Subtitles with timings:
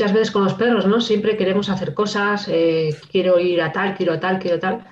[0.00, 0.98] Muchas veces con los perros, ¿no?
[1.02, 4.82] Siempre queremos hacer cosas, eh, quiero ir a tal, quiero a tal, quiero tal,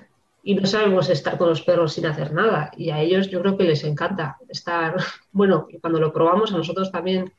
[0.43, 2.69] y no sabemos estar con los perros sin hacer nada.
[2.77, 4.97] Y a ellos yo creo que les encanta estar,
[5.31, 7.33] bueno, cuando lo probamos a nosotros también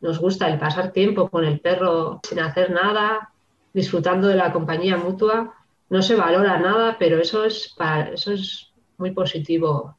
[0.00, 3.34] nos gusta el pasar tiempo con el perro sin hacer nada,
[3.74, 5.52] disfrutando de la compañía mutua.
[5.90, 9.98] No se valora nada, pero eso es, para, eso es muy positivo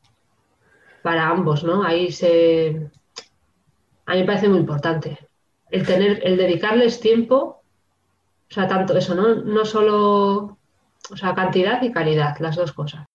[1.03, 1.83] para ambos, ¿no?
[1.83, 2.89] Ahí se...
[4.07, 5.30] A mí me parece muy importante
[5.71, 7.63] el tener, el dedicarles tiempo,
[8.49, 9.35] o sea, tanto eso, ¿no?
[9.35, 10.57] No solo,
[11.09, 13.05] o sea, cantidad y calidad, las dos cosas.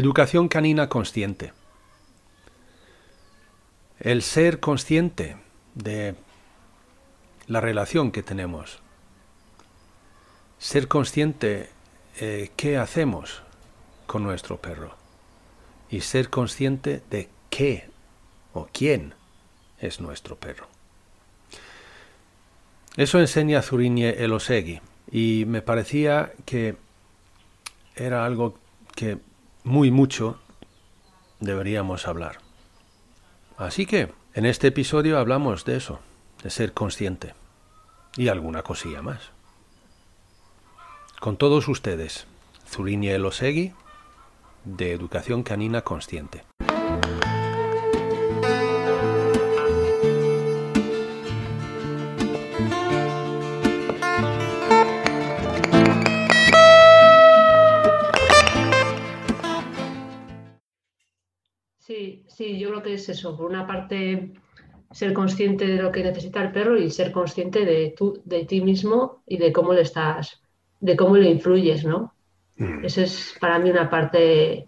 [0.00, 1.52] Educación canina consciente.
[3.98, 5.36] El ser consciente
[5.74, 6.14] de
[7.48, 8.78] la relación que tenemos.
[10.58, 11.68] Ser consciente
[12.18, 13.42] eh, qué hacemos
[14.06, 14.96] con nuestro perro.
[15.90, 17.90] Y ser consciente de qué
[18.54, 19.12] o quién
[19.80, 20.66] es nuestro perro.
[22.96, 24.80] Eso enseña Zuriñe Elosegui
[25.12, 26.76] y me parecía que
[27.96, 28.58] era algo
[28.96, 29.18] que
[29.64, 30.38] muy mucho
[31.40, 32.38] deberíamos hablar.
[33.56, 36.00] Así que en este episodio hablamos de eso,
[36.42, 37.34] de ser consciente
[38.16, 39.30] y alguna cosilla más.
[41.20, 42.26] Con todos ustedes,
[42.66, 43.74] Zuriñe Elosegui,
[44.64, 46.49] de Educación Canina Consciente.
[62.40, 63.36] Sí, yo creo que es eso.
[63.36, 64.32] Por una parte,
[64.90, 69.22] ser consciente de lo que necesita el perro y ser consciente de, de ti mismo
[69.26, 70.40] y de cómo le estás,
[70.80, 72.14] de cómo le influyes, ¿no?
[72.56, 72.82] Mm.
[72.86, 74.64] Esa es para mí una parte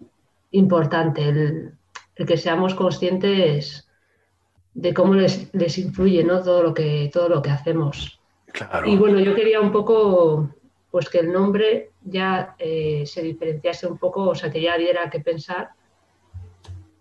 [0.51, 1.73] importante, el,
[2.15, 3.89] que seamos conscientes
[4.75, 6.43] de cómo les, influye ¿no?
[6.43, 8.19] todo, lo que, todo lo que hacemos.
[8.85, 10.47] Y bueno, yo quería un poco
[10.91, 15.09] pues que el nombre ya eh, se diferenciase un poco, o sea, que ya diera
[15.09, 15.71] que pensar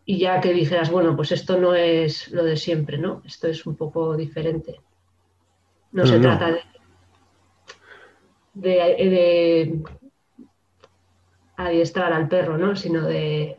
[0.04, 3.22] y ya que dijeras, bueno, pues esto no es lo de siempre, ¿no?
[3.24, 4.80] Esto es un poco diferente.
[5.92, 6.56] No, se trata
[8.54, 9.82] de, de,
[11.56, 12.74] adiestrar al perro, ¿no?
[12.74, 13.58] Sino de,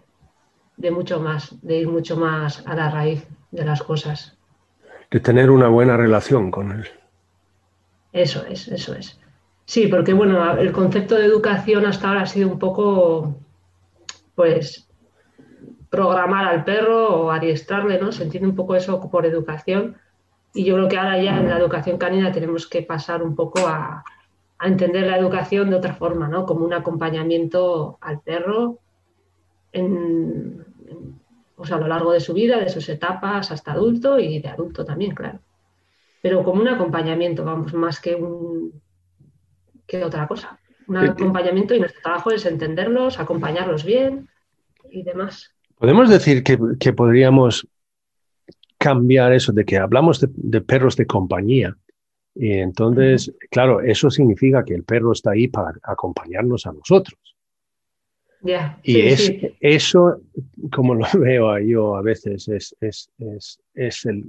[0.77, 4.37] de mucho más, de ir mucho más a la raíz de las cosas.
[5.11, 6.87] De tener una buena relación con él.
[8.11, 9.19] Eso es, eso es.
[9.65, 13.37] Sí, porque bueno, el concepto de educación hasta ahora ha sido un poco,
[14.35, 14.89] pues,
[15.93, 18.11] programar al perro o adiestrarle, ¿no?
[18.11, 19.95] Se entiende un poco eso por educación.
[20.51, 23.59] Y yo creo que ahora ya en la educación canina tenemos que pasar un poco
[23.67, 24.03] a,
[24.59, 26.47] entender la educación de otra forma, ¿no?
[26.47, 28.79] Como un acompañamiento al perro
[29.71, 30.65] en,
[31.59, 35.13] a lo largo de su vida, de sus etapas hasta adulto y de adulto también,
[35.13, 35.41] claro.
[36.23, 38.81] Pero como un acompañamiento, vamos, más que un
[39.85, 40.59] que otra cosa.
[40.87, 44.27] Un acompañamiento y nuestro trabajo es entenderlos, acompañarlos bien
[44.89, 45.53] y demás.
[45.77, 47.67] Podemos decir que, podríamos
[48.77, 51.75] cambiar eso de que hablamos de, perros de compañía.
[52.35, 57.19] Y entonces, claro, eso significa que el perro está ahí para acompañarnos a nosotros.
[58.83, 60.21] y es, eso,
[60.71, 64.25] como lo veo yo a veces, es, es, el,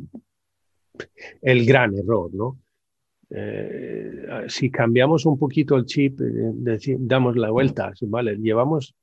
[1.43, 2.59] el, gran error, ¿no?
[3.31, 8.37] Eh, si cambiamos un poquito el chip, eh, damos la vuelta, ¿vale?
[8.37, 8.95] Llevamos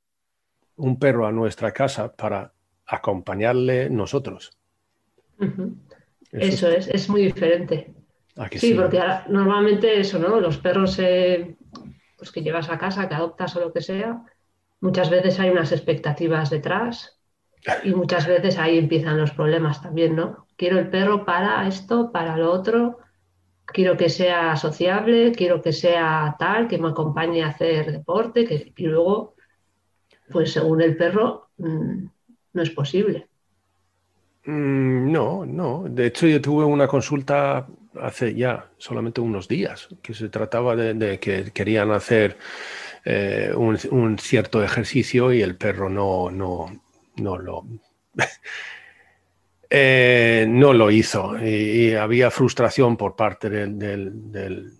[0.76, 2.52] un perro a nuestra casa para
[2.86, 4.56] acompañarle nosotros.
[6.30, 7.94] Eso, es, es muy diferente.
[8.52, 10.40] Sí, porque normalmente eso, ¿no?
[10.40, 11.56] Los perros eh,
[12.16, 14.22] pues que llevas a casa, que adoptas o lo que sea,
[14.80, 17.18] muchas veces hay unas expectativas detrás
[17.84, 20.46] y muchas veces ahí empiezan los problemas también, ¿no?
[20.56, 22.98] Quiero el perro para esto, para lo otro,
[23.66, 28.72] quiero que sea sociable, quiero que sea tal, que me acompañe a hacer deporte, que,
[28.76, 29.34] y luego
[30.32, 32.04] pues según el perro mm,
[32.54, 33.28] no es posible.
[34.44, 35.84] Mm, no, no.
[35.88, 37.66] De hecho, yo tuve una consulta
[38.00, 42.36] hace ya solamente unos días, que se trataba de, que querían hacer
[43.04, 46.66] eh, un, cierto ejercicio y el perro no, no,
[47.16, 47.66] no lo...
[49.74, 54.70] Eh, no lo hizo y, había frustración por parte del,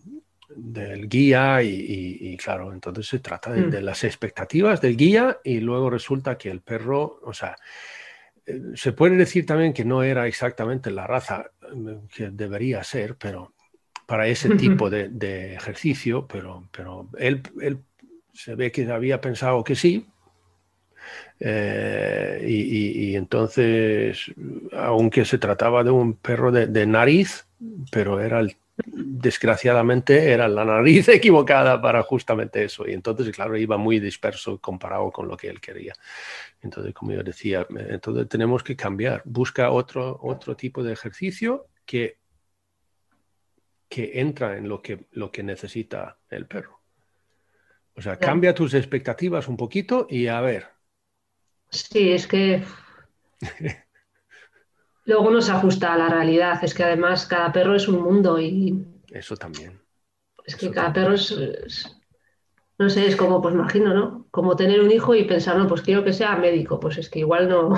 [0.57, 3.85] guía y, claro, entonces se trata de, mm.
[3.85, 7.57] las expectativas del guía y luego resulta que el perro, o sea,
[8.47, 11.51] eh, se puede decir también que no era exactamente la raza
[12.15, 13.55] que debería ser, pero
[14.07, 17.43] para ese tipo de, ejercicio, pero, pero él,
[18.35, 20.07] se ve que había pensado que sí.
[21.41, 24.33] Eh, y, entonces,
[24.73, 27.47] aunque se trataba de un perro de, nariz,
[27.91, 28.43] pero era
[28.87, 32.87] desgraciadamente era la nariz equivocada para justamente eso.
[32.87, 35.95] Y entonces, claro, iba muy disperso comparado con lo que él quería.
[36.61, 39.23] Entonces, como yo decía, entonces tenemos que cambiar.
[39.25, 42.19] Busca otro, otro tipo de ejercicio que,
[43.89, 46.81] que entra en lo que, lo que necesita el perro.
[47.95, 50.67] O sea, cambia tus expectativas un poquito y a ver.
[51.69, 52.63] Sí, es que
[55.05, 56.63] luego no se ajusta a la realidad.
[56.63, 58.85] Es que además cada perro es un mundo y...
[59.11, 59.81] Eso también.
[60.45, 61.97] Es que cada perro es,
[62.79, 64.27] no sé, es como, pues imagino, ¿no?
[64.31, 66.81] Como tener un hijo y pensar, no, pues quiero que sea médico.
[66.81, 67.75] Pues es que igual no,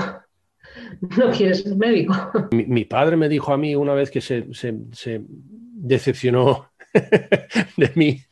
[1.18, 2.14] no quieres ser médico.
[2.52, 4.46] Mi, padre me dijo a mí una vez que se,
[5.76, 6.70] decepcionó
[7.76, 8.22] de mí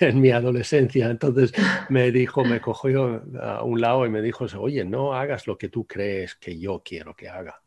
[0.00, 1.10] en mi adolescencia.
[1.10, 1.52] Entonces
[1.88, 5.68] me dijo, me cogió a un lado y me dijo, oye, no hagas lo que
[5.68, 7.60] tú crees que yo quiero que haga.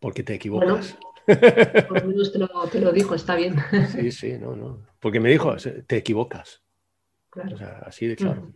[0.00, 0.98] Porque te equivocas.
[1.26, 3.56] por lo menos te lo, dijo, está bien.
[3.92, 4.86] sí, sí, no, no.
[5.00, 5.56] Porque me dijo,
[5.86, 6.62] te equivocas.
[7.30, 7.54] Claro.
[7.54, 8.52] O sea, así de claro.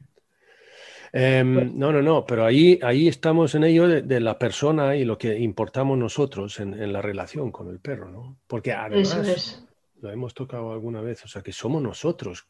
[1.12, 5.04] Em, pues no, no, no, pero ahí, ahí estamos en ello de, la persona y
[5.04, 8.38] lo que importamos nosotros en, la relación con el perro, ¿no?
[8.46, 9.66] Porque además,
[10.00, 12.46] lo hemos tocado alguna vez, o sea, que somos nosotros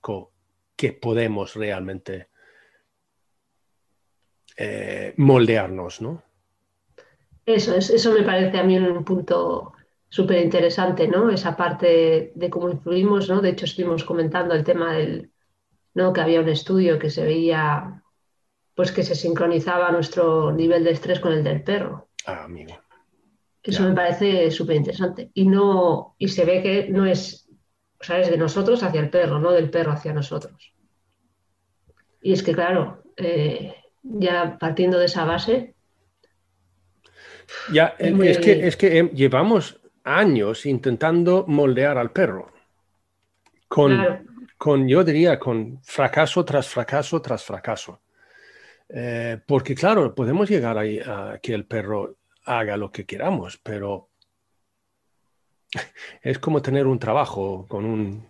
[0.76, 2.28] que podemos realmente
[4.56, 6.24] eh, moldearnos, ¿no?
[7.48, 9.72] Eso, es, eso me parece a mí un punto
[10.10, 11.30] súper interesante, ¿no?
[11.30, 13.40] Esa parte de cómo influimos, ¿no?
[13.40, 15.30] De hecho, estuvimos comentando el tema del,
[15.94, 16.12] ¿no?
[16.12, 18.02] Que había un estudio que se veía
[18.74, 22.10] pues que se sincronizaba nuestro nivel de estrés con el del perro.
[22.26, 22.74] Ah, amigo.
[23.62, 25.30] Eso me parece súper interesante.
[25.32, 27.48] Y no, y se ve que no es,
[27.98, 30.74] o sea, es de nosotros hacia el perro, no del perro hacia nosotros.
[32.20, 35.74] Y es que, claro, eh, ya partiendo de esa base.
[37.72, 42.52] Ya, es, que, es que eh, llevamos años intentando moldear al perro.
[43.68, 43.98] Con,
[44.56, 48.00] con, yo diría, con fracaso tras fracaso tras fracaso.
[48.88, 54.08] Eh, porque claro, podemos llegar ahí a que el perro haga lo que queramos, pero
[56.22, 58.26] es como tener un trabajo con un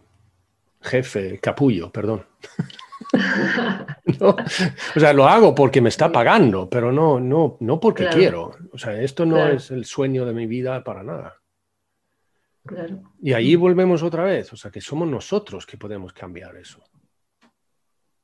[0.83, 2.27] jefe capullo, perdón.
[4.97, 8.57] O sea, lo hago porque me está pagando, pero no, no, no porque quiero.
[8.73, 11.37] O sea, esto no es el sueño de mi vida para nada.
[13.23, 16.83] Y ahí volvemos otra vez, o sea, que somos nosotros que podemos cambiar eso.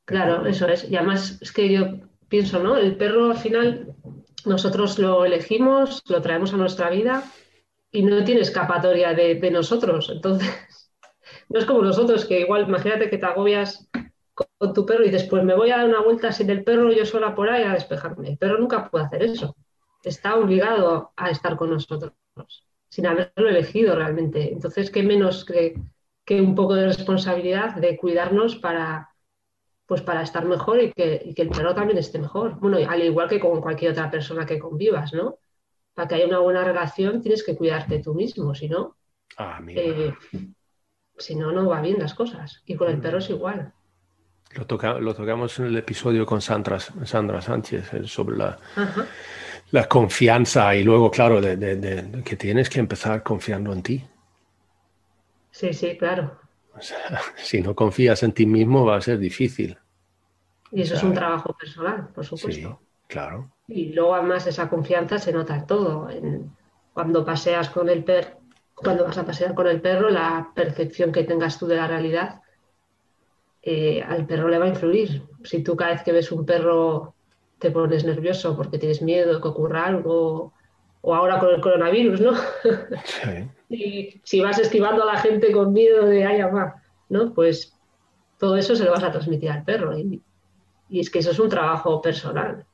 [0.04, 0.90] Claro, eso es.
[0.90, 1.86] Y además es que yo
[2.28, 2.76] pienso, ¿no?
[2.76, 3.94] El perro al final
[4.44, 7.24] nosotros lo elegimos, lo traemos a nuestra vida
[7.90, 10.10] y no tiene escapatoria de, nosotros.
[10.12, 10.48] Entonces,
[11.48, 13.88] no es como nosotros, que igual, imagínate que te agobias
[14.58, 17.04] con tu perro y después me voy a dar una vuelta sin el perro yo
[17.04, 18.30] sola por ahí a despejarme.
[18.30, 19.56] El perro nunca puede hacer eso.
[20.02, 22.12] Está obligado a estar con nosotros,
[22.88, 24.52] sin haberlo elegido realmente.
[24.52, 25.74] Entonces, ¿qué menos que,
[26.24, 29.14] que un poco de responsabilidad de cuidarnos para,
[29.86, 32.58] pues para estar mejor y que, el perro también esté mejor.
[32.58, 35.38] Bueno, al igual que con cualquier otra persona que convivas, ¿no?
[35.92, 38.96] Para que haya una buena relación tienes que cuidarte tú mismo, si no,
[39.36, 40.12] ah, eh,
[41.18, 42.62] si no, no va bien las cosas.
[42.66, 43.72] Y con el perro es igual.
[44.54, 48.56] Lo, lo tocamos en el episodio con Sandra, Sandra Sánchez eh, sobre la,
[49.70, 54.04] la confianza y luego, claro, de, que tienes que empezar confiando en ti.
[55.50, 56.38] Sí, sí, claro.
[57.36, 59.76] si no confías en ti mismo va a ser difícil.
[60.70, 62.80] Y eso es un trabajo personal, por supuesto.
[62.80, 63.52] Sí, claro.
[63.68, 66.08] Y luego además esa confianza se nota en todo.
[66.92, 68.40] cuando paseas con el perro,
[68.74, 72.42] cuando vas a pasear con el perro, la percepción que tengas tú de la realidad,
[73.66, 75.22] eh, al perro le va a influir.
[75.42, 77.14] Si tú cada vez que ves un perro
[77.58, 80.52] te pones nervioso porque tienes miedo de que ocurra algo,
[81.00, 82.32] o ahora con el coronavirus, ¿no?
[83.04, 83.48] Sí.
[83.70, 86.74] y si vas esquivando a la gente con miedo de ay, amar,
[87.08, 87.32] ¿no?
[87.32, 87.74] Pues
[88.38, 89.96] todo eso se lo vas a transmitir al perro.
[89.96, 90.22] Y,
[90.90, 92.66] es que eso es un trabajo personal.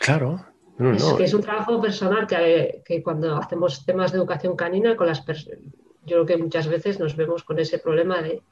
[0.00, 0.44] Claro,
[0.78, 5.06] es que es un trabajo personal que, que, cuando hacemos temas de educación canina con
[5.06, 5.60] las personas,
[6.06, 8.42] yo creo que muchas veces nos vemos con ese problema de,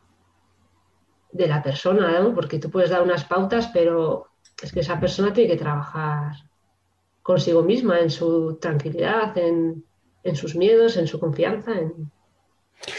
[1.32, 2.34] de la persona, ¿no?
[2.34, 4.26] Porque tú puedes dar unas pautas, pero
[4.62, 6.32] es que esa persona tiene que trabajar
[7.22, 9.84] consigo misma, en su tranquilidad, en,
[10.22, 11.72] en sus miedos, en su confianza.
[11.72, 12.10] En...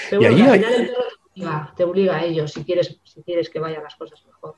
[0.10, 0.92] Pero bueno, al final el
[1.34, 4.56] te obliga a ello si quieres, si quieres que vayan las cosas mejor.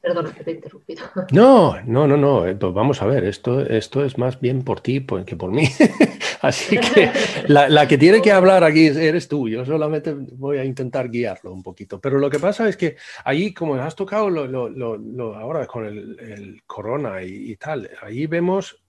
[0.00, 1.04] Perdona que te he interrumpido.
[1.32, 2.72] No, no, no, no.
[2.72, 5.66] Vamos a ver, esto, esto es más bien por ti que por mí.
[6.42, 7.10] Así que
[7.48, 9.48] la, que tiene que hablar aquí eres tú.
[9.48, 12.00] Yo solamente voy a intentar guiarlo un poquito.
[12.00, 17.52] Pero lo que pasa es que ahí, como has tocado ahora con el, corona y,
[17.52, 18.82] y tal, ahí vemos,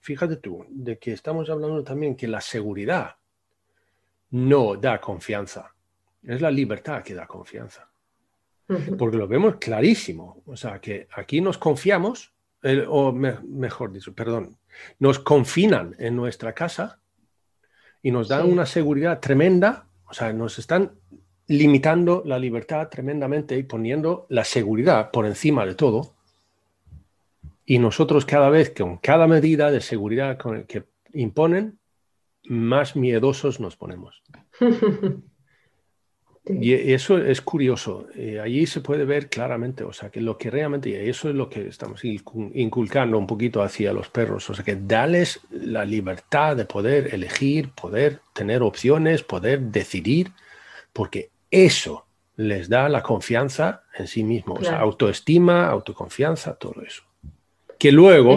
[0.00, 3.16] fíjate tú, de que estamos hablando también que la seguridad
[4.30, 5.73] no da confianza
[6.26, 7.88] es la libertad que da confianza.
[8.98, 10.42] Porque lo vemos clarísimo.
[10.46, 12.32] O sea, que aquí nos confiamos,
[12.88, 14.56] o mejor dicho, perdón,
[14.98, 16.98] nos confinan en nuestra casa
[18.02, 19.86] y nos dan una seguridad tremenda.
[20.06, 20.92] O sea, nos están
[21.46, 26.14] limitando la libertad tremendamente y poniendo la seguridad por encima de todo.
[27.66, 31.78] Y nosotros cada vez, con cada medida de seguridad que imponen,
[32.44, 34.22] más miedosos nos ponemos.
[36.46, 38.06] Y eso es curioso.
[38.14, 41.34] Eh, allí se puede ver claramente, o sea, que lo que realmente, y eso es
[41.34, 46.54] lo que estamos inculcando un poquito hacia los perros, o sea, que darles la libertad
[46.54, 50.32] de poder elegir, poder tener opciones, poder decidir,
[50.92, 52.04] porque eso
[52.36, 57.04] les da la confianza en sí mismos, o sea, autoestima, autoconfianza, todo eso.
[57.78, 58.36] Que luego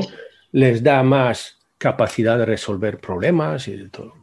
[0.53, 4.13] les da más capacidad de resolver problemas y de todo.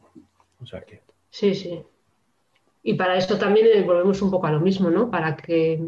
[0.62, 1.02] O sea que...
[1.28, 1.82] Sí, sí.
[2.86, 5.10] Y para esto también eh, volvemos un poco a lo mismo, ¿no?
[5.10, 5.82] Para que,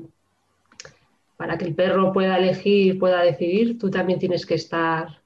[1.36, 5.20] para que el perro pueda elegir, pueda decidir, tú también tienes que estar,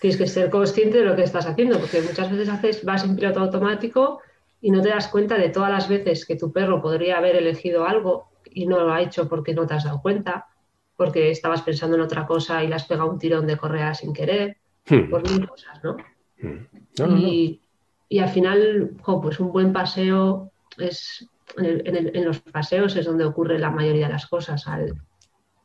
[0.00, 3.14] tienes que ser consciente de lo que estás haciendo, porque muchas veces haces, vas en
[3.14, 4.20] piloto automático
[4.60, 7.86] y no te das cuenta de todas las veces que tu perro podría haber elegido
[7.86, 10.48] algo y no lo ha hecho porque no te has dado cuenta,
[10.96, 14.12] porque estabas pensando en otra cosa y le has pegado un tirón de correa sin
[14.12, 14.56] querer,
[14.90, 15.10] hmm.
[15.10, 15.96] por mil cosas, ¿no?
[16.40, 17.16] Hmm.
[17.18, 17.60] y,
[18.08, 23.70] y, al final, pues un buen paseo es en, los paseos es donde ocurre la
[23.70, 24.64] mayoría de las cosas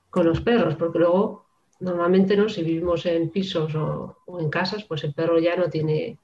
[0.09, 1.45] con los perros, porque luego
[1.79, 6.19] normalmente no si vivimos en pisos o, en casas, pues el perro ya no tiene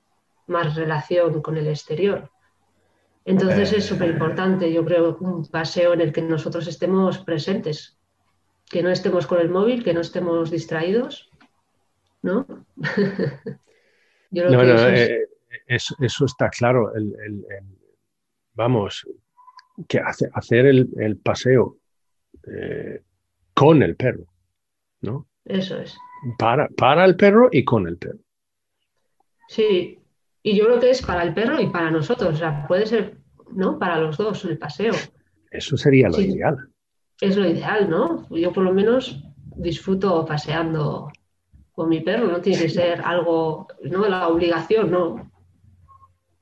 [0.47, 2.29] más relación con el exterior.
[3.23, 7.97] Entonces es súper importante, yo creo, un paseo en el que nosotros estemos presentes,
[8.69, 11.31] que no estemos con el móvil, que no estemos distraídos,
[12.21, 12.45] ¿no?
[15.67, 16.93] eso, está claro.
[16.95, 17.15] el,
[18.55, 19.05] vamos,
[19.87, 21.77] que hacer el, paseo
[22.47, 23.01] eh,
[23.53, 24.25] con el perro,
[25.01, 25.27] ¿no?
[25.43, 25.97] Eso es.
[26.37, 28.19] Para, para el perro y con el perro.
[29.47, 29.99] Sí,
[30.41, 33.17] y yo creo que es para el perro y para nosotros, o sea, puede ser,
[33.51, 33.77] ¿no?
[33.77, 34.93] Para los dos, el paseo.
[35.51, 36.69] Eso sería lo ideal.
[37.21, 38.27] Es lo ideal, ¿no?
[38.29, 39.23] Yo por lo menos
[39.55, 41.11] disfruto paseando
[41.71, 45.31] con mi perro, no tiene que ser algo, no la obligación, no.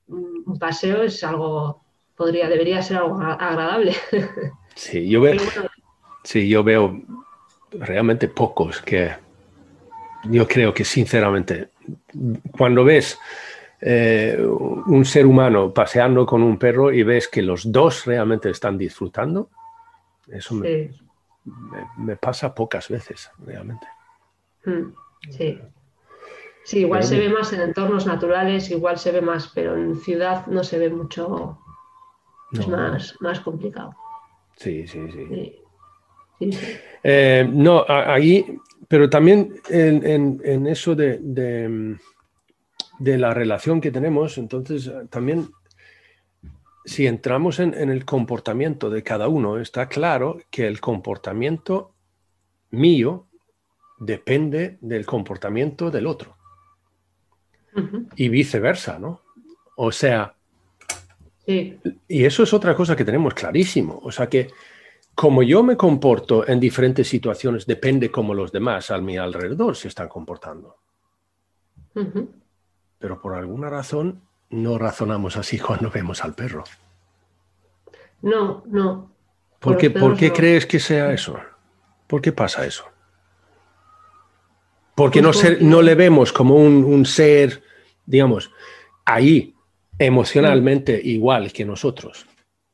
[0.08, 1.83] Un paseo es algo
[2.24, 3.94] podría, debería ser algo agradable.
[4.76, 5.40] Sí, yo veo,
[6.24, 7.00] sí, yo veo
[7.74, 9.12] realmente pocos que
[10.24, 11.70] yo creo que sinceramente,
[12.58, 13.20] cuando ves
[13.82, 18.76] eh, un ser humano paseando con un perro y ves que los dos realmente están
[18.76, 19.52] disfrutando,
[20.28, 23.86] eso me, pasa pocas veces realmente.
[24.66, 24.92] Mm,
[25.30, 25.60] sí.
[26.64, 30.48] Sí, igual se ve más en entornos naturales, igual se ve más, pero en ciudad
[30.48, 31.60] no se ve mucho
[32.54, 33.96] es más, más complicado.
[34.58, 35.60] Sí, sí, sí.
[37.04, 38.58] Eh, no, ahí,
[38.88, 45.50] pero también en, eso de, de, la relación que tenemos, entonces también
[46.86, 51.94] si entramos en, el comportamiento de cada uno, está claro que el comportamiento
[52.72, 53.28] mío
[54.00, 56.36] depende del comportamiento del otro.
[58.16, 59.22] Y viceversa, ¿no?
[59.76, 60.36] O sea,
[61.46, 64.00] y eso es otra cosa que tenemos clarísimo.
[64.04, 64.48] O sea que
[65.16, 69.88] como yo me comporto en diferentes situaciones, depende cómo los demás a mi alrededor se
[69.88, 70.78] están comportando.
[72.98, 76.64] Pero por alguna razón no razonamos así cuando vemos al perro.
[78.22, 79.12] No, no.
[79.60, 81.40] ¿Por qué, ¿por qué crees que sea eso?
[82.08, 82.86] ¿Por qué pasa eso?
[84.96, 87.64] Porque pues no, no le vemos como un, un ser,
[88.06, 88.52] digamos,
[89.06, 89.53] ahí
[90.00, 92.26] emocionalmente igual que nosotros.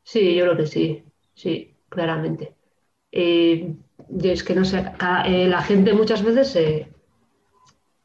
[0.03, 2.53] Sí, yo creo que sí, sí, claramente.
[3.11, 3.73] Eh,
[4.23, 4.85] es que no sé,
[5.25, 6.87] eh, la gente muchas veces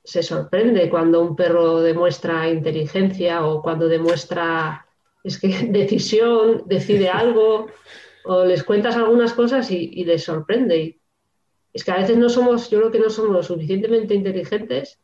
[0.04, 4.86] se sorprende cuando un perro demuestra inteligencia o cuando demuestra
[5.24, 7.66] es que decisión, decide algo,
[8.24, 11.00] o les cuentas algunas cosas y, les sorprende.
[11.72, 15.00] es que a veces no somos, yo creo que no somos lo suficientemente inteligentes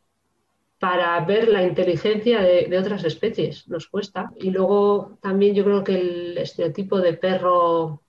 [0.81, 4.31] para ver la inteligencia de, otras especies, nos cuesta.
[4.37, 8.01] Y luego también yo creo que el estereotipo de perro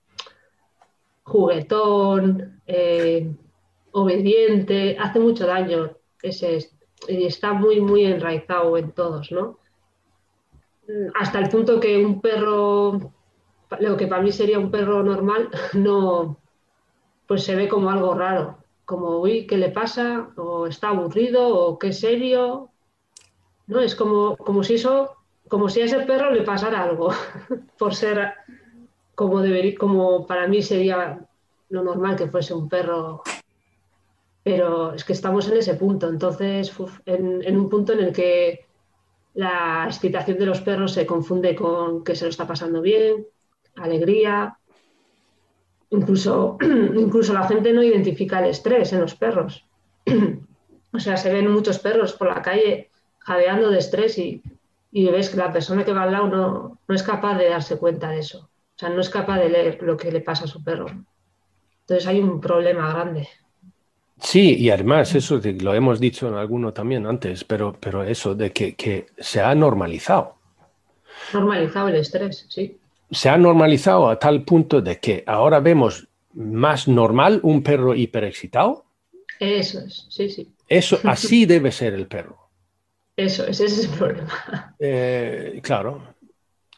[1.22, 3.30] juguetón, eh,
[3.90, 6.70] obediente, hace mucho daño ese,
[7.08, 9.58] y está muy, muy enraizado en todos, ¿no?
[11.20, 13.12] Hasta el punto que un perro,
[13.80, 16.38] lo que para mí sería un perro normal, no,
[17.26, 18.61] pues se ve como algo raro
[18.92, 20.28] como, uy, ¿qué le pasa?
[20.36, 22.68] O está aburrido, o qué serio.
[23.66, 23.80] ¿No?
[23.80, 25.16] Es como, como si eso,
[25.48, 27.08] como si a ese perro le pasara algo,
[27.78, 28.34] por ser
[29.14, 31.26] como debería, como para mí sería
[31.70, 33.22] lo normal que fuese un perro.
[34.44, 36.70] Pero es que estamos en ese punto, entonces,
[37.06, 38.66] en, en un punto en el que
[39.32, 43.26] la excitación de los perros se confunde con que se lo está pasando bien,
[43.76, 44.58] alegría,
[45.92, 46.56] Incluso,
[46.96, 49.64] incluso la gente no identifica el estrés en los perros.
[50.92, 54.42] o sea, se ven muchos perros por la calle jadeando de estrés y,
[54.90, 58.08] ves que la persona que va al lado no, no, es capaz de darse cuenta
[58.08, 58.48] de eso.
[58.74, 60.86] O sea, no es capaz de leer lo que le pasa a su perro.
[61.80, 63.28] Entonces hay un problema grande.
[64.18, 68.52] Sí, y además eso lo hemos dicho en alguno también antes, pero, pero eso de
[68.52, 70.36] que, que se ha normalizado.
[71.34, 72.78] Normalizado el estrés, sí
[73.12, 78.84] se ha normalizado a tal punto de que ahora vemos más normal un perro hiperexcitado.
[79.38, 80.48] Eso es, sí, sí.
[80.68, 82.38] Eso, así debe ser el perro.
[83.16, 84.74] Eso ese es el problema.
[84.78, 86.14] Eh, claro.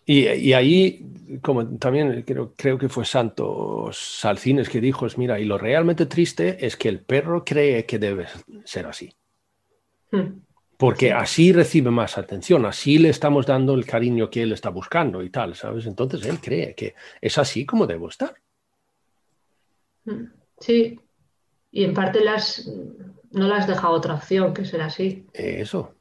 [0.07, 5.47] Y, ahí, como también creo, creo que fue Santos Salcines que dijo, es, mira, y
[5.47, 8.27] lo realmente triste es que el perro cree que debe
[8.65, 9.15] ser así.
[10.11, 10.45] Hmm
[10.77, 15.23] porque así recibe más atención, así le estamos dando el cariño que él está buscando
[15.23, 15.87] y tal, ¿sabes?
[15.87, 18.35] Entonces él cree que es así como debo estar.
[20.05, 20.25] Mm,
[20.59, 20.99] sí,
[21.71, 22.71] y en parte las,
[23.31, 25.27] no le has dejado otra opción que ser así.
[25.33, 25.95] Eso.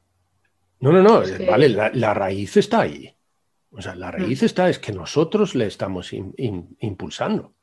[0.80, 3.14] No, no, no, vale, la, raíz está ahí.
[3.70, 4.44] O sea, la raíz mm.
[4.44, 7.54] está, es que nosotros le estamos impulsando.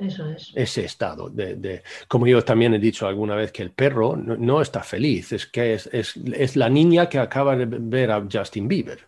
[0.00, 0.52] Eso es.
[0.54, 4.82] Ese estado de, como yo también he dicho alguna vez, que el perro no, está
[4.82, 9.00] feliz, es que es, la niña que acaba de ver a Justin Bieber.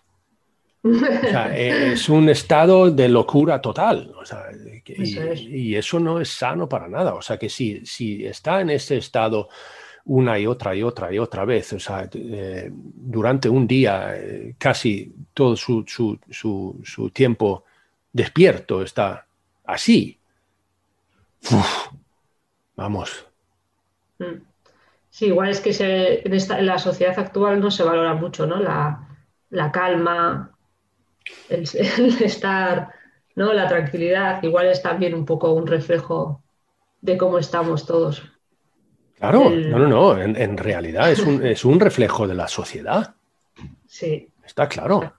[1.55, 4.12] Es un estado de locura total.
[4.87, 7.14] y, eso no es sano para nada.
[7.14, 9.48] O sea, que si, si está en ese estado
[10.07, 14.57] una y otra y otra y otra vez, o sea, eh, durante un día, eh,
[14.59, 17.64] casi todo su, su tiempo
[18.12, 19.24] despierto está
[19.64, 20.18] así,
[22.76, 23.26] vamos.
[24.18, 24.42] Mm.
[25.11, 25.70] Sí, igual es que
[26.24, 28.57] en, esta, en, la sociedad actual no se valora mucho, ¿no?
[28.61, 30.57] La, calma,
[31.50, 32.88] el, estar,
[33.35, 33.52] ¿no?
[33.52, 34.42] La tranquilidad.
[34.42, 36.42] Igual es también un poco un reflejo
[37.02, 38.22] de cómo estamos todos.
[39.18, 40.18] Claro, no, no, no.
[40.18, 43.14] En, realidad es un, es un, reflejo de la sociedad.
[43.87, 44.26] Sí.
[44.42, 45.12] Está claro.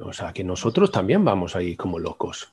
[0.00, 2.52] O sea, que nosotros también vamos ahí como locos.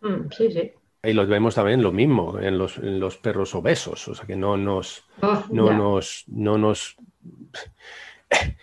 [0.00, 0.72] Mm, sí, sí.
[1.02, 4.56] Y lo vemos también lo mismo en los, los perros obesos, o sea que no
[4.56, 6.96] nos, oh, no nos, no nos...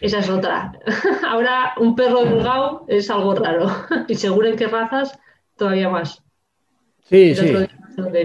[0.01, 0.73] Esa es otra.
[1.27, 3.67] Ahora un perro delgado es algo raro
[4.07, 5.17] y seguro en qué razas
[5.55, 6.21] todavía más.
[7.05, 7.55] Sí, sí.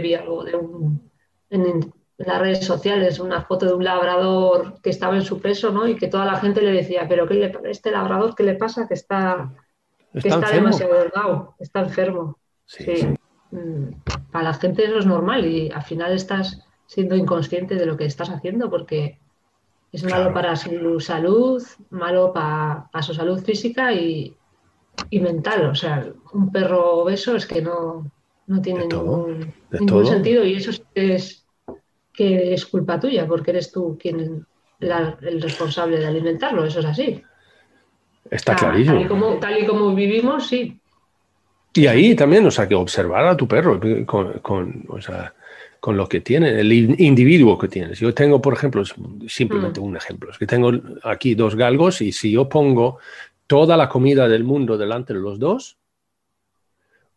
[0.02, 1.10] vi algo de un,
[1.50, 5.86] en, las redes sociales una foto de un labrador que estaba en su peso, ¿no?
[5.86, 8.88] Y que toda la gente le decía, pero ¿qué le, este labrador qué le pasa?
[8.88, 9.52] Que está,
[10.12, 12.38] está, demasiado delgado, está enfermo.
[12.66, 13.14] sí.
[14.30, 18.04] Para la gente eso es normal y al final estás siendo inconsciente de lo que
[18.04, 19.18] estás haciendo porque
[19.92, 24.36] es malo para su salud, malo para, su salud física y,
[25.12, 25.66] mental.
[25.66, 28.10] O sea, un perro obeso es que no,
[28.62, 29.52] tiene ningún,
[30.04, 31.46] sentido y eso es
[32.12, 34.46] que es culpa tuya porque eres tú quien
[34.80, 37.22] el responsable de alimentarlo, eso es así.
[38.30, 38.96] Está clarísimo.
[38.96, 40.77] Tal y, como, tal y como vivimos, sí,
[41.78, 43.80] y ahí también, o sea, que observar a tu perro
[44.42, 48.00] con, lo que tiene, el individuo que tienes.
[48.00, 48.82] Yo tengo, por ejemplo,
[49.28, 49.84] simplemente mm.
[49.84, 50.72] un ejemplo, es que tengo
[51.04, 52.98] aquí dos galgos y si yo pongo
[53.46, 55.78] toda la comida del mundo delante de los dos,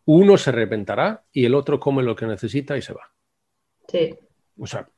[0.04, 3.10] uno se reventará y el otro come lo que necesita y se va.
[3.88, 4.14] Sí.
[4.58, 4.88] O sea.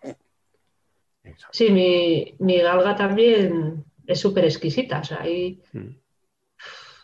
[1.51, 5.01] Sí, mi, galga también es súper exquisita.
[5.01, 5.61] O sea, ahí.
[5.73, 6.04] Mm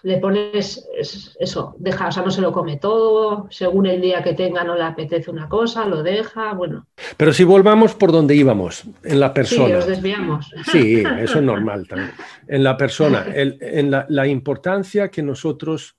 [0.03, 4.33] le pones eso, deja, o sea, no se lo come todo, según el día que
[4.33, 6.87] tenga no le apetece una cosa, lo deja, bueno.
[7.17, 9.67] Pero si volvamos por donde íbamos, en la persona.
[9.67, 10.51] Sí, nos desviamos.
[10.73, 12.13] Sí, eso es normal también.
[12.49, 15.97] En la persona, en la, importancia que nosotros,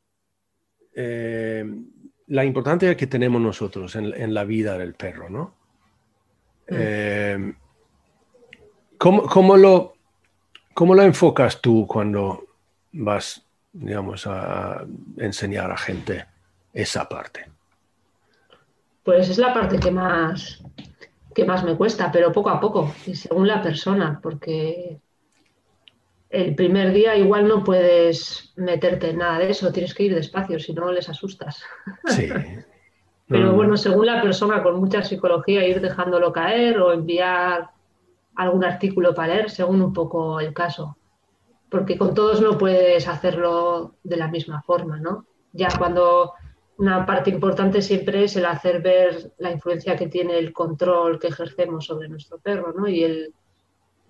[0.95, 1.63] eh,
[2.27, 5.53] la importancia que tenemos nosotros en, la vida del perro, ¿no?
[6.69, 6.75] Mm.
[6.75, 7.53] Eh,
[8.97, 9.93] ¿cómo, lo,
[10.73, 12.45] ¿Cómo lo enfocas tú cuando
[12.93, 14.85] vas digamos, a
[15.17, 16.25] enseñar a gente
[16.73, 17.45] esa parte?
[19.03, 20.63] Pues es la parte que más,
[21.33, 24.99] que más me cuesta, pero poco a poco, y según la persona, porque
[26.29, 30.59] el primer día igual no puedes meterte en nada de eso, tienes que ir despacio,
[30.59, 31.63] si no les asustas.
[32.05, 32.29] Sí.
[33.27, 37.71] pero bueno, según la persona, con mucha psicología, ir dejándolo caer o enviar
[38.35, 40.97] algún artículo para leer, según un poco el caso
[41.71, 45.25] porque con todos no puedes hacerlo de la misma forma, ¿no?
[45.53, 46.33] Ya cuando
[46.77, 51.27] una parte importante siempre es el hacer ver la influencia que tiene el control que
[51.27, 52.89] ejercemos sobre nuestro perro, ¿no?
[52.89, 53.33] Y el,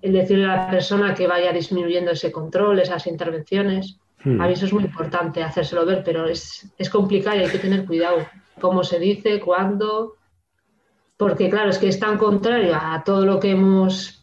[0.01, 3.99] decirle a la persona que vaya disminuyendo ese control, esas intervenciones.
[4.23, 4.41] Hmm.
[4.41, 7.59] A mí eso es muy importante, hacérselo ver, pero es, es complicado y hay que
[7.59, 8.25] tener cuidado.
[8.59, 10.15] Cómo se dice, cuándo.
[11.15, 14.20] Porque, claro, es que es tan contrario a todo lo que hemos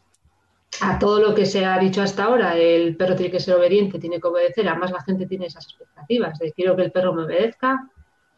[0.81, 3.99] a todo lo que se ha dicho hasta ahora, el perro tiene que ser obediente,
[3.99, 7.25] tiene que obedecer, además la gente tiene esas expectativas de quiero que el perro me
[7.25, 7.91] obedezca,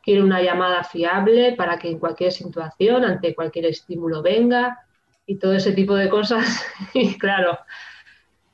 [0.02, 4.78] quiero una llamada fiable para que en cualquier situación, ante cualquier estímulo venga
[5.26, 6.64] y todo ese tipo de cosas.
[6.94, 7.58] y claro,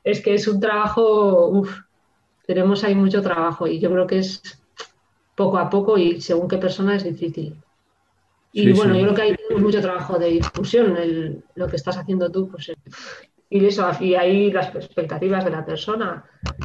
[0.03, 1.81] es que es un trabajo, uff,
[2.47, 4.43] tenemos ahí mucho trabajo y yo creo que es
[5.35, 7.57] poco a poco y según qué persona es difícil.
[8.53, 12.49] Y bueno, yo creo que hay mucho trabajo de difusión, lo que estás haciendo tú,
[12.49, 12.73] pues
[13.49, 16.25] y eso, y ahí las expectativas de la persona.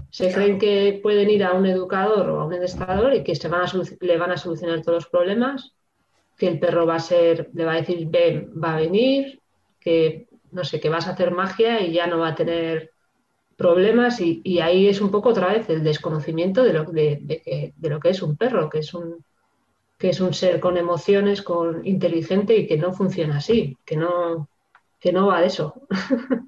[0.10, 3.48] Se creen que pueden ir a un educador o a un administrador y que se
[3.48, 5.74] van a le van a solucionar todos los problemas,
[6.38, 9.40] que el perro va a ser, le va a decir, ven, va a venir,
[9.80, 12.92] que no sé, que vas a hacer magia y ya no va a tener
[13.56, 17.74] problemas y, y ahí es un poco otra vez el desconocimiento de lo, de, de,
[17.76, 19.24] de lo que es un perro, que es un,
[19.98, 24.50] que es un ser con emociones, con inteligente y que no funciona así, que no,
[25.02, 25.74] que no va de eso.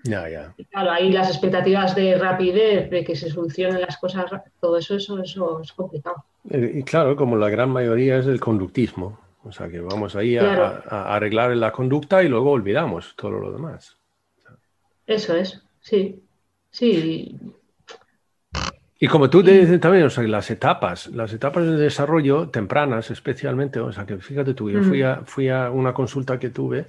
[0.04, 0.54] Ya, ya.
[0.72, 5.22] claro, ahí las expectativas de rapidez, de que se solucionen las cosas, todo eso, eso,
[5.22, 6.24] eso es complicado.
[6.52, 9.20] Eh, y claro, como la gran mayoría es el conductismo.
[9.44, 13.98] O sea, que vamos ahí a, arreglar la conducta y luego olvidamos todo lo demás.
[15.06, 16.24] Eso es, sí.
[16.70, 17.38] Sí.
[19.00, 23.80] Y como tú dices también, o sea, las etapas, las etapas de desarrollo tempranas especialmente,
[23.80, 26.88] o sea, que fíjate tú, yo fui, a, fui a una consulta que tuve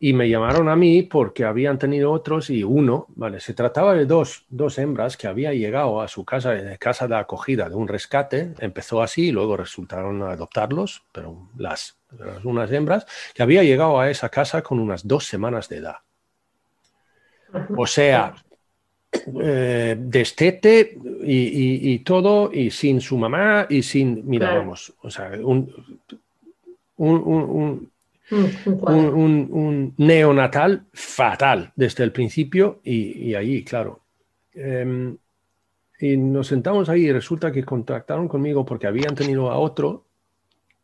[0.00, 3.40] y me llamaron a mí porque habían tenido otros y uno, ¿vale?
[3.40, 7.16] Se trataba de dos, dos hembras que había llegado a su casa, de casa de
[7.16, 11.96] acogida de un rescate, empezó así y luego resultaron adoptarlos, pero las,
[12.42, 15.96] unas hembras, que había llegado a esa casa con unas dos semanas de edad.
[17.76, 18.34] O sea,
[19.40, 25.72] eh, destete y, todo, y sin su mamá y sin, mira, vamos, o sea, un,
[26.96, 27.90] un un,
[29.96, 34.00] neonatal fatal desde el principio y, ahí, claro.
[34.54, 35.16] Em,
[36.00, 40.06] y nos sentamos ahí y resulta que contactaron conmigo porque habían tenido a otro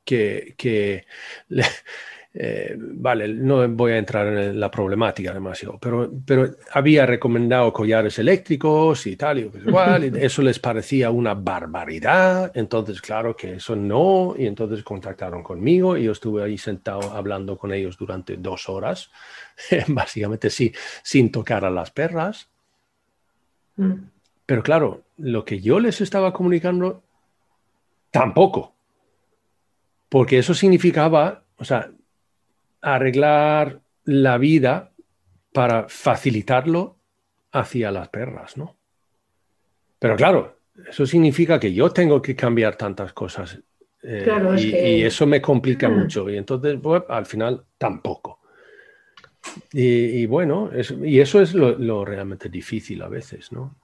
[0.05, 1.05] que, que
[2.33, 8.21] eh, vale, no voy a entrar en la problemática demasiado, pero, pero había recomendado collares
[8.21, 13.55] eléctricos y tal, y pues igual, y eso les parecía una barbaridad, entonces claro que
[13.55, 18.37] eso no, y entonces contactaron conmigo y yo estuve ahí sentado hablando con ellos durante
[18.37, 19.11] dos horas,
[19.89, 22.49] básicamente sí, sin tocar a las perras.
[23.75, 23.95] Mm.
[24.47, 27.03] Pero claro, lo que yo les estaba comunicando,
[28.11, 28.73] tampoco.
[30.09, 31.91] Porque eso significaba, o sea,
[32.81, 34.93] arreglar la vida
[35.53, 36.99] para facilitarlo
[37.53, 38.77] hacia las perras, ¿no?
[39.99, 43.59] Pero claro, eso significa que yo tengo que cambiar tantas cosas
[44.03, 45.99] eh, y, eso me complica mm.
[45.99, 48.41] mucho y entonces al final tampoco.
[49.73, 50.71] Y, bueno,
[51.03, 53.75] y eso es lo, realmente difícil a veces, ¿no?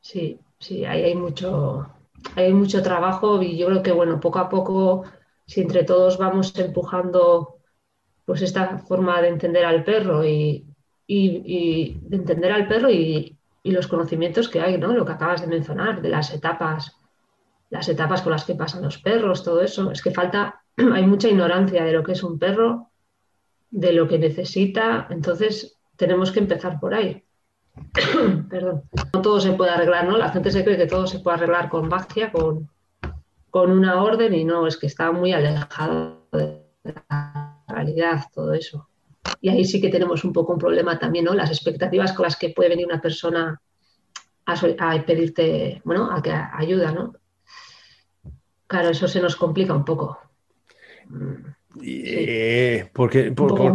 [0.00, 1.86] Sí, sí, ahí hay mucho,
[2.34, 5.04] hay mucho trabajo y yo creo que bueno, poco a poco,
[5.46, 7.55] si entre todos vamos empujando
[8.26, 10.66] pues esta forma de entender al perro y,
[11.08, 13.32] de entender al perro y,
[13.64, 14.92] los conocimientos que hay, ¿no?
[14.92, 16.96] Lo que acabas de mencionar, de las etapas,
[17.68, 19.90] las etapas por las que pasan los perros, todo eso.
[19.90, 22.90] Es que falta, hay mucha ignorancia de lo que es un perro,
[23.70, 27.24] de lo que necesita, entonces tenemos que empezar por ahí.
[28.48, 30.16] perdón, no todo se puede arreglar, ¿no?
[30.16, 32.70] La gente se cree que todo se puede arreglar con magia, con,
[33.50, 38.88] con una orden y no, es que está muy alejado de la realidad todo eso.
[39.40, 41.34] Y ahí sí que tenemos un poco un problema también, ¿no?
[41.34, 43.60] Las expectativas con las que puede venir una persona
[44.46, 47.14] a, pedirte, bueno, a que ayuda, ¿no?
[48.66, 50.18] Claro, eso se nos complica un poco.
[51.82, 53.64] Eh, porque, un, poco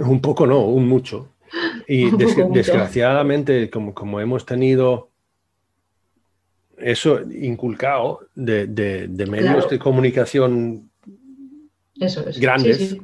[0.00, 1.34] un poco no, un mucho.
[1.86, 5.10] Y desgraciadamente, como, como hemos tenido
[6.78, 10.90] eso inculcado de, medios de comunicación
[12.38, 12.96] grandes.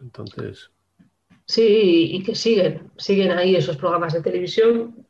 [0.00, 0.70] Entonces.
[1.44, 5.06] Sí, y que siguen, siguen ahí esos programas de televisión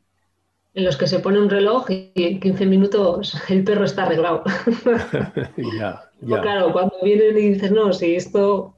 [0.75, 4.43] en los que se pone un reloj y en 15 minutos el perro está arreglado.
[5.79, 6.41] ya, ya.
[6.41, 8.77] Claro, cuando vienen y dicen, no, si esto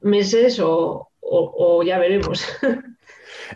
[0.00, 1.08] meses o,
[1.84, 2.44] ya veremos.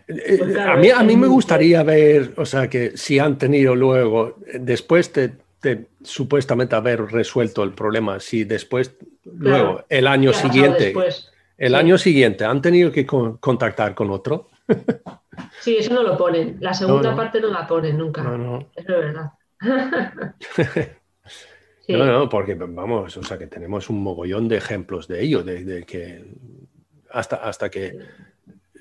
[0.08, 3.74] Eh, pues a, mí, a mí me gustaría ver, o sea, que si han tenido
[3.74, 5.10] luego, después
[5.62, 10.94] de, supuestamente haber resuelto el problema, si después, luego, el año siguiente,
[11.58, 14.48] el año siguiente han tenido que contactar con otro.
[15.60, 16.56] Sí, eso no lo ponen.
[16.60, 18.22] La segunda parte no la ponen nunca.
[18.22, 19.32] No, es verdad.
[21.88, 25.84] No, no, porque vamos, o sea que tenemos un mogollón de ejemplos de ello, de,
[25.86, 26.24] que
[27.12, 27.96] hasta, hasta que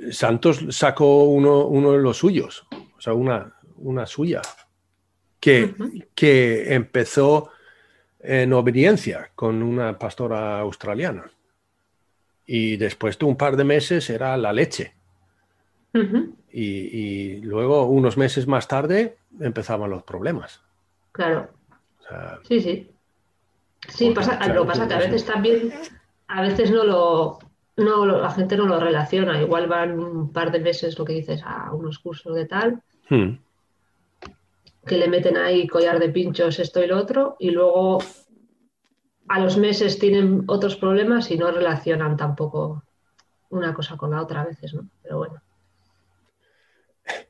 [0.10, 2.66] Santos sacó uno, uno de los suyos,
[2.98, 4.42] o sea, una, una suya,
[5.46, 5.76] que,
[6.16, 7.52] que empezó
[8.20, 11.30] en obediencia con una pastora australiana.
[12.48, 14.96] Y después de un par de meses era la leche
[16.52, 20.62] y, luego, unos meses más tarde, empezaban los problemas.
[21.12, 21.50] Claro.
[22.48, 22.92] sí, sí.
[23.88, 25.72] Sí, pasa, lo que pasa que a veces también,
[26.28, 27.38] a veces no lo,
[27.78, 29.40] no, la gente no lo relaciona.
[29.40, 33.45] Igual van un par de meses, lo que dices, a unos cursos de tal, hmm.
[34.86, 38.00] Que le meten ahí collar de pinchos, esto y lo otro, y luego
[39.28, 42.84] a los meses tienen otros problemas y no relacionan tampoco
[43.50, 44.88] una cosa con la otra a veces, ¿no?
[45.02, 45.42] Pero bueno.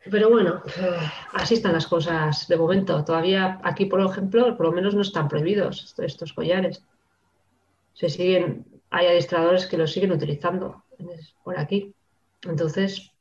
[0.10, 0.62] Pero bueno,
[1.34, 3.04] así están las cosas de momento.
[3.06, 6.84] Todavía aquí, por ejemplo, por lo menos no están prohibidos estos collares.
[7.94, 10.84] Se siguen, hay adiestradores que los siguen utilizando
[11.44, 11.94] por aquí.
[12.44, 13.12] Entonces,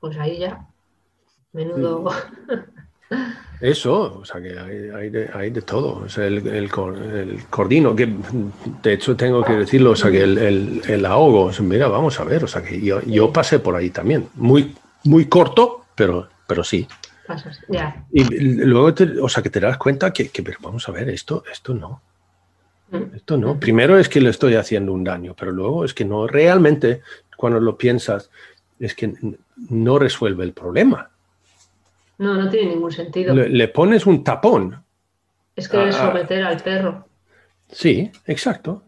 [0.00, 0.66] pues ahí ya,
[1.52, 2.10] menudo.
[3.60, 6.02] Eso, o sea que hay, de, todo.
[6.04, 6.70] O sea, el, el,
[7.48, 8.12] cordino, que
[8.82, 12.48] de hecho tengo que decirlo, o sea que el, ahogo, mira, vamos a ver, o
[12.48, 14.28] sea que yo, yo pasé por ahí también.
[14.34, 16.86] Muy, muy corto, pero, pero sí.
[18.12, 21.74] Y luego, o sea, que te das cuenta que, pero vamos a ver, esto, esto
[21.74, 22.02] no.
[22.90, 23.16] Mm.
[23.16, 23.58] Esto no.
[23.58, 27.00] Primero es que le estoy haciendo un daño, pero luego es que no, realmente,
[27.36, 28.30] cuando lo piensas,
[28.78, 29.14] es que
[29.70, 31.10] no resuelve el problema.
[32.18, 33.34] No, no tiene ningún sentido.
[33.34, 34.82] Le, pones un tapón.
[35.54, 37.06] Es que es someter al perro.
[37.68, 38.82] Sí, exacto.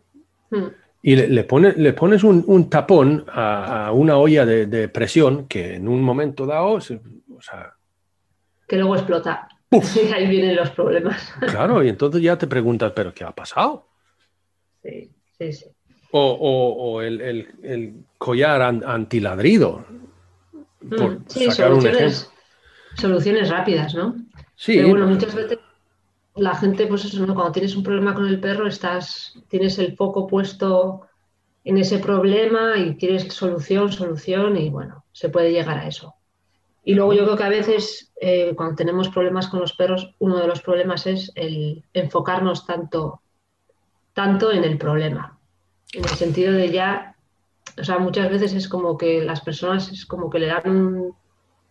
[0.51, 0.67] Mm.
[1.03, 6.03] Y le, le, le pones un, tapón a, una olla de, presión que en un
[6.03, 7.75] momento dado, o sea...
[8.67, 9.49] Que luego explota.
[9.71, 11.33] Y ahí vienen los problemas.
[11.41, 13.89] Claro, y entonces ya te preguntas, ¿pero qué ha pasado?
[14.83, 15.67] Sí, sí, sí.
[16.11, 19.85] O, el, collar antiladrido.
[20.81, 22.31] Mm, sí, soluciones,
[22.99, 24.17] soluciones rápidas, ¿no?
[24.57, 24.75] Sí.
[24.77, 25.59] Pero bueno, muchas veces
[26.35, 27.35] la gente, pues eso, ¿no?
[27.35, 31.03] Cuando tienes un problema con el perro, estás, tienes el foco puesto
[31.65, 36.15] en ese problema y quieres solución, solución y bueno, se puede llegar a eso.
[36.85, 40.39] Y luego yo creo que a veces eh, cuando tenemos problemas con los perros, uno
[40.39, 43.21] de los problemas es el enfocarnos tanto,
[44.15, 45.39] tanto en el problema.
[45.93, 47.17] En el sentido de ya,
[47.79, 51.15] o sea, muchas veces es como que las personas es como que le dan un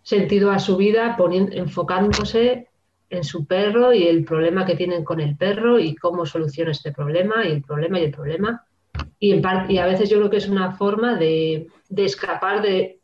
[0.08, 1.18] sentido a su vida
[1.52, 2.70] enfocándose
[3.10, 6.94] en su perro y el problema que tienen con el perro y cómo soluciona este
[6.94, 8.66] problema y el problema y el problema.
[9.20, 13.02] Y, en a veces yo creo que es una forma de, escapar de,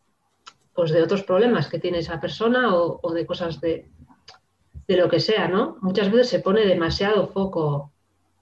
[0.73, 3.89] pues de otros problemas que tiene esa persona o, de cosas de,
[4.87, 5.75] de, lo que sea, ¿no?
[5.81, 7.91] Muchas veces se pone demasiado foco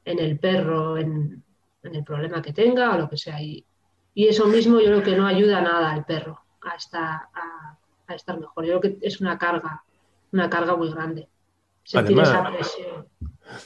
[0.05, 1.43] en el perro, en,
[1.81, 3.41] el problema que tenga o lo que sea.
[3.41, 3.65] Y,
[4.13, 7.79] y, eso mismo yo creo que no ayuda nada al perro a estar, a,
[8.11, 8.65] a estar mejor.
[8.65, 9.83] Yo creo que es una carga,
[10.31, 11.27] una carga muy grande.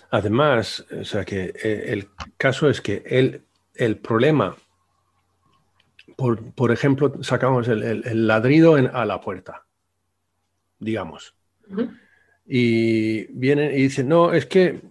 [0.10, 3.44] Además, o sea que eh, el caso es que el,
[3.76, 4.56] el problema,
[6.16, 9.66] por, por, ejemplo, sacamos el, ladrido a la puerta,
[10.80, 11.36] digamos,
[12.46, 14.82] y vienen y dicen, no, es que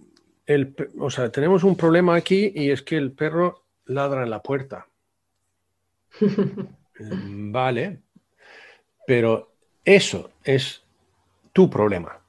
[0.47, 4.43] el, o sea, tenemos un problema aquí y es que el perro ladra en la
[4.43, 4.87] puerta.
[7.01, 8.04] vale,
[9.07, 9.53] pero
[9.85, 10.83] eso es
[11.53, 12.21] tu problema.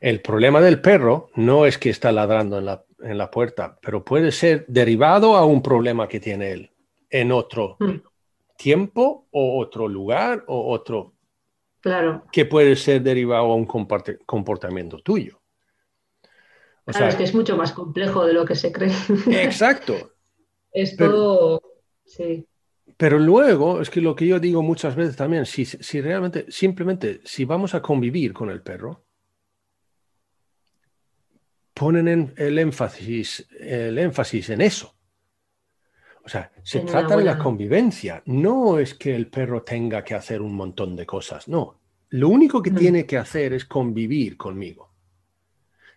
[0.00, 4.04] El problema del perro no es que está ladrando en la, en la puerta, pero
[4.04, 6.70] puede ser derivado a un problema que tiene él
[7.10, 8.02] en otro Mm.
[8.56, 11.14] tiempo o otro lugar o otro
[11.80, 12.24] Claro.
[12.32, 15.40] que puede ser derivado a un comportamiento tuyo.
[16.84, 18.92] O Claro, sea, es que es mucho más complejo de lo que se cree.
[19.30, 19.94] exacto.
[20.72, 21.62] es pero-.
[22.04, 22.46] Sí.
[22.98, 27.20] Pero luego, es que lo que yo digo muchas veces también, si, si realmente, simplemente,
[27.24, 29.04] si vamos a convivir con el perro,
[31.74, 34.94] ponen en- el énfasis, el énfasis en eso.
[36.24, 38.22] O sea, se trata de la convivencia.
[38.26, 41.48] No es que el perro tenga que hacer un montón de cosas.
[41.48, 41.80] No.
[42.10, 42.76] Lo único que Mm.
[42.76, 44.92] tiene que hacer es convivir conmigo.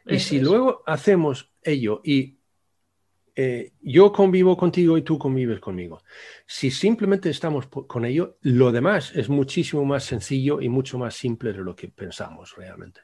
[0.06, 0.44] Y Eso si es.
[0.44, 2.38] luego hacemos ello y
[3.36, 6.02] eh, yo convivo contigo y tú convives conmigo,
[6.46, 11.54] si simplemente estamos con ello, lo demás es muchísimo más sencillo y mucho más simple
[11.54, 13.02] de lo que pensamos realmente.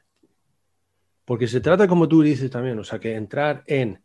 [1.24, 4.02] Porque se trata, como tú dices también, o sea, que entrar en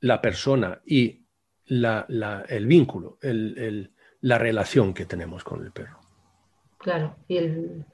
[0.00, 1.24] la persona y
[1.66, 2.06] la-
[2.48, 3.92] el vínculo, el-
[4.22, 5.98] la relación que tenemos con el perro.
[6.78, 7.84] Claro, y el,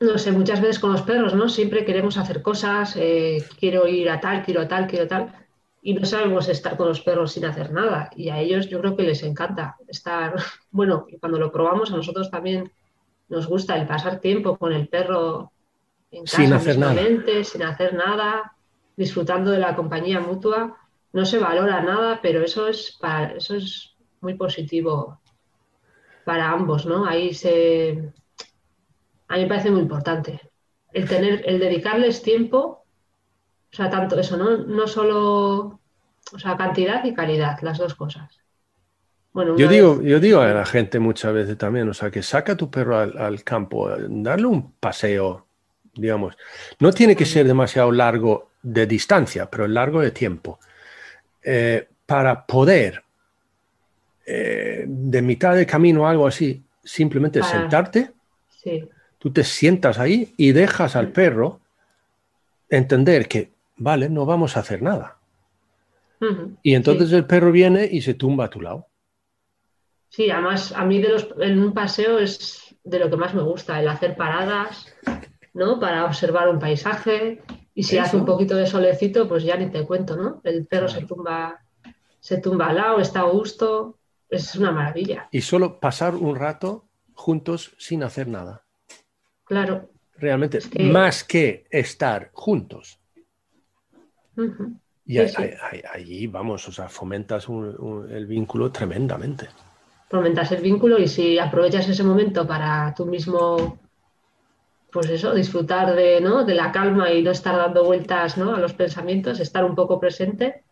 [0.00, 1.48] no sé, muchas veces con los perros, ¿no?
[1.48, 5.41] Siempre queremos hacer cosas, eh, quiero ir a tal, quiero a tal, quiero a tal,
[5.82, 8.08] y no sabemos estar con los perros sin hacer nada.
[8.16, 10.34] Y a ellos yo creo que les encanta estar,
[10.70, 12.72] bueno, cuando lo probamos a nosotros también
[13.28, 15.52] nos gusta el pasar tiempo con el perro
[16.10, 16.94] en casa Sin hacer nada.
[17.42, 18.54] sin hacer nada,
[18.96, 20.76] disfrutando de la compañía mutua.
[21.12, 25.20] No se valora nada, pero eso es para, eso es muy positivo
[26.24, 27.04] para ambos, ¿no?
[27.06, 28.12] Ahí se
[29.28, 30.40] a mí me parece muy importante
[30.92, 32.81] el tener, el dedicarles tiempo,
[33.72, 34.56] o sea, tanto eso, ¿no?
[34.58, 35.80] No solo,
[36.32, 38.38] o sea, cantidad y calidad, las dos cosas.
[39.32, 42.52] Bueno, Yo digo, yo digo a la gente muchas veces también, o sea, que saca
[42.52, 45.46] a tu perro al, al campo, darle un paseo,
[45.94, 46.36] digamos.
[46.80, 50.58] No tiene que ser demasiado largo de distancia, pero largo de tiempo.
[51.42, 53.02] Eh, para poder,
[54.26, 58.12] eh, de mitad de camino o algo así, simplemente Para- sentarte,
[58.62, 61.58] Sí, tú te sientas ahí y dejas al perro
[62.68, 63.50] entender que,
[63.82, 65.18] vale, no vamos a hacer nada.
[66.62, 68.86] Y entonces el perro viene y se tumba a tu lado.
[70.08, 73.42] Sí, además a mí de los, en un paseo es de lo que más me
[73.42, 74.86] gusta, el hacer paradas,
[75.52, 75.80] ¿no?
[75.80, 77.42] Para observar un paisaje
[77.74, 80.40] y si hace un poquito de solecito, pues ya ni te cuento, ¿no?
[80.44, 81.60] El perro se tumba,
[82.20, 86.84] se tumba al lado, está a gusto, es una maravilla, y solo pasar un rato
[87.14, 88.62] juntos sin hacer nada.
[89.44, 89.88] claro.
[90.18, 93.00] Realmente, Es que- más que estar juntos.
[95.04, 95.44] Y Sí,
[95.92, 99.48] allí, vamos, o sea, fomentas un- un- el vínculo tremendamente.
[100.10, 103.78] fomentas el vínculo y si aprovechas ese momento para tú mismo,
[104.92, 106.44] pues eso, disfrutar de, ¿no?
[106.44, 108.54] de la calma y no estar dando vueltas ¿no?
[108.54, 110.64] a los pensamientos, estar un poco presente,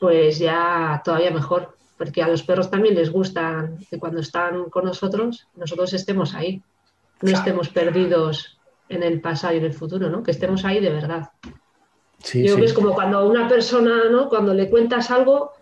[0.00, 4.84] pues ya todavía mejor, porque a los perros también les gusta que cuando están con
[4.86, 6.62] nosotros, nosotros estemos ahí,
[7.20, 7.38] no Claro.
[7.38, 10.22] estemos perdidos en el pasado y en el futuro, ¿no?
[10.22, 11.28] que estemos ahí de verdad.
[12.24, 12.60] Sí, Yo creo sí.
[12.62, 14.28] que es como cuando a una persona, ¿no?
[14.30, 15.52] Cuando le cuentas algo,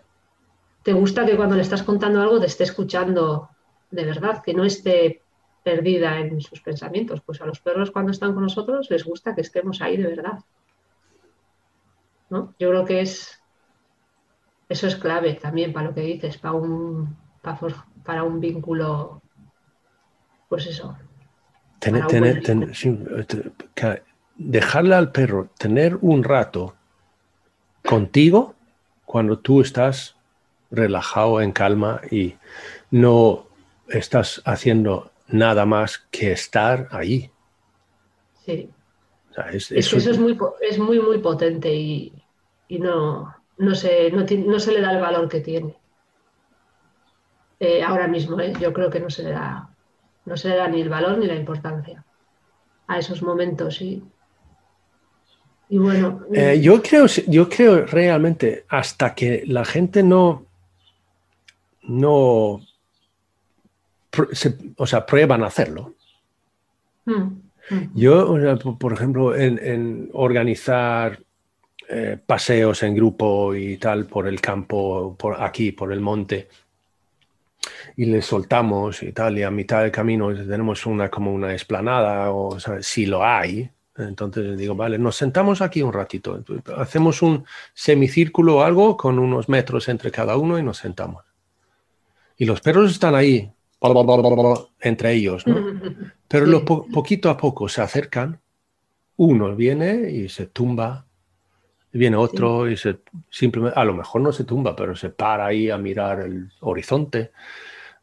[0.81, 3.49] te gusta que cuando le estás contando algo te esté escuchando
[3.91, 5.21] de verdad, que no esté
[5.63, 7.21] perdida en sus pensamientos.
[7.21, 10.39] Pues a los perros cuando están con nosotros les gusta que estemos ahí de verdad.
[12.29, 12.53] ¿No?
[12.57, 13.39] Yo creo que es
[14.69, 19.21] eso es clave también para lo que dices, para un para, for- para un vínculo,
[20.49, 20.97] pues eso.
[21.79, 24.01] Tener- buen tener- sí, eh,
[24.37, 26.75] dejarle al perro tener un rato
[27.85, 28.55] contigo
[29.05, 30.15] cuando tú estás
[30.71, 32.35] relajado, en calma y
[32.89, 33.45] no
[33.87, 37.29] estás haciendo nada más que estar ahí.
[38.45, 38.69] Sí.
[39.31, 42.13] O sea, es, Es eso- que eso es muy, es muy, muy potente y,
[42.67, 45.75] y no, no, se, no, no se le da el valor que tiene.
[47.59, 48.53] Eh, ahora mismo, ¿eh?
[48.59, 49.69] yo creo que no se le da,
[50.25, 52.03] no se le da ni el valor ni la importancia
[52.87, 53.81] a esos momentos.
[53.81, 54.03] Y,
[55.69, 60.45] y bueno, Eh, yo, creo, yo creo realmente hasta que la gente no,
[61.87, 62.61] no,
[64.31, 65.93] se- o sea, prueban hacerlo.
[67.05, 67.13] mm,
[67.69, 71.19] mm, Yo, o sea, por por ejemplo, en, en organizar
[71.89, 76.47] eh, paseos en grupo y tal por el campo, por aquí, por el monte,
[77.97, 82.31] y les soltamos y tal, y a mitad del camino tenemos una como una esplanada,
[82.31, 82.85] o ¿sabes?
[82.87, 86.43] si lo hay, entonces digo, vale, nos sentamos aquí un ratito,
[86.77, 91.23] hacemos un semicírculo o algo con unos metros entre cada uno y nos sentamos.
[92.37, 93.51] Y los perros están ahí
[94.79, 95.55] entre ellos, ¿no?
[96.27, 98.39] Pero lo poquito a poco se acercan,
[99.17, 101.05] uno viene y se tumba,
[101.91, 105.69] viene otro y se simplemente, a lo mejor no se tumba, pero se para ahí
[105.69, 107.31] a mirar el horizonte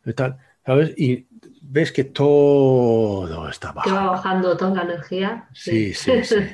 [0.05, 0.97] y tal, ¿sabes?
[0.97, 1.27] Y
[1.71, 4.01] ves que todo está bajando.
[4.01, 5.49] va bajando toda la energía.
[5.53, 6.37] Sí, sí, sí.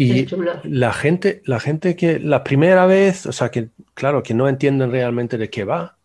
[0.00, 0.28] Y
[0.62, 4.92] la gente, la gente que la primera vez, o sea, que claro, que no entienden
[4.92, 5.96] realmente de qué va.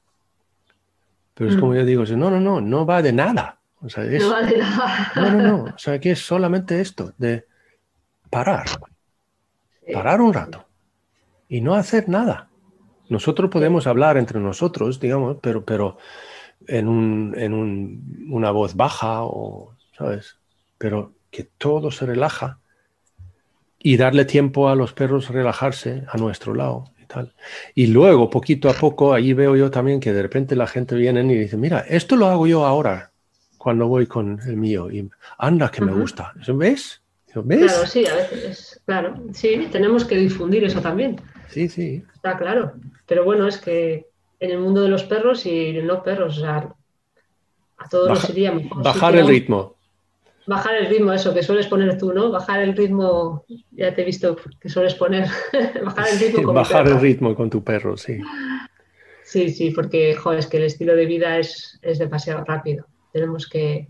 [1.35, 1.75] Pero es como mm.
[1.75, 3.59] yo digo, no, no, no, no va de nada.
[3.81, 5.11] O sea, no va de nada.
[5.15, 5.63] No, no, no.
[5.65, 7.45] O sea, que es solamente esto, de
[8.31, 8.65] parar.
[9.93, 10.65] Parar un rato.
[11.47, 12.49] Y no hacer nada.
[13.09, 15.97] Nosotros podemos hablar entre nosotros, digamos, pero, pero
[16.67, 20.37] en, un, en un, una voz baja o, ¿sabes?
[20.77, 22.59] Pero que todo se relaja
[23.79, 27.33] y darle tiempo a los perros relajarse a nuestro lado y tal.
[27.75, 31.21] Y luego, poquito a poco, ahí veo yo también que de repente la gente viene
[31.21, 33.11] y dice, mira, esto lo hago yo ahora
[33.57, 36.33] cuando voy con el mío y anda que me gusta.
[36.47, 37.01] ¿Ves?
[37.35, 37.71] ¿Ves?
[37.71, 41.19] Claro, sí, a veces, claro, sí, tenemos que difundir eso también.
[41.47, 42.03] Sí, sí.
[42.13, 42.73] Está claro.
[43.07, 44.07] Pero bueno, es que
[44.43, 46.69] en el mundo de los perros y no perros, o sea,
[47.77, 48.83] a todos nos sería mejor.
[48.83, 49.77] Bajar el ritmo.
[50.45, 52.29] Bajar el ritmo, eso que sueles poner tú, ¿no?
[52.29, 55.29] Bajar el ritmo, ya te he visto que sueles poner.
[55.85, 58.19] bajar el ritmo con Bajar el ritmo con tu perro, sí.
[59.23, 62.85] Sí, sí, porque joder, es que el estilo de vida es, es demasiado rápido.
[63.13, 63.87] Tenemos que